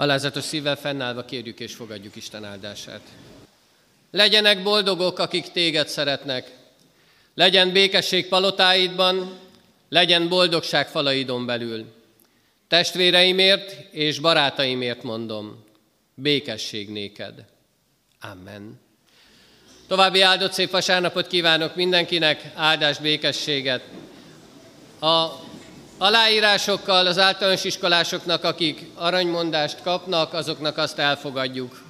Alázatos 0.02 0.44
szívvel 0.44 0.76
fennállva 0.76 1.24
kérjük 1.24 1.60
és 1.60 1.74
fogadjuk 1.74 2.16
Isten 2.16 2.44
áldását. 2.44 3.00
Legyenek 4.10 4.62
boldogok, 4.62 5.18
akik 5.18 5.50
téged 5.52 5.88
szeretnek. 5.88 6.50
Legyen 7.34 7.72
békesség 7.72 8.28
palotáidban, 8.28 9.38
legyen 9.88 10.28
boldogság 10.28 10.88
falaidon 10.88 11.46
belül. 11.46 11.92
Testvéreimért 12.68 13.92
és 13.92 14.18
barátaimért 14.18 15.02
mondom, 15.02 15.64
békesség 16.14 16.90
néked. 16.90 17.44
Amen. 18.20 18.80
További 19.86 20.20
áldott 20.20 20.52
szép 20.52 20.70
vasárnapot 20.70 21.26
kívánok 21.26 21.74
mindenkinek, 21.74 22.52
áldás 22.54 22.98
békességet. 22.98 23.82
A 25.00 25.26
aláírásokkal 26.02 27.06
az 27.06 27.18
általános 27.18 27.64
iskolásoknak, 27.64 28.44
akik 28.44 28.86
aranymondást 28.94 29.82
kapnak, 29.82 30.32
azoknak 30.32 30.78
azt 30.78 30.98
elfogadjuk. 30.98 31.81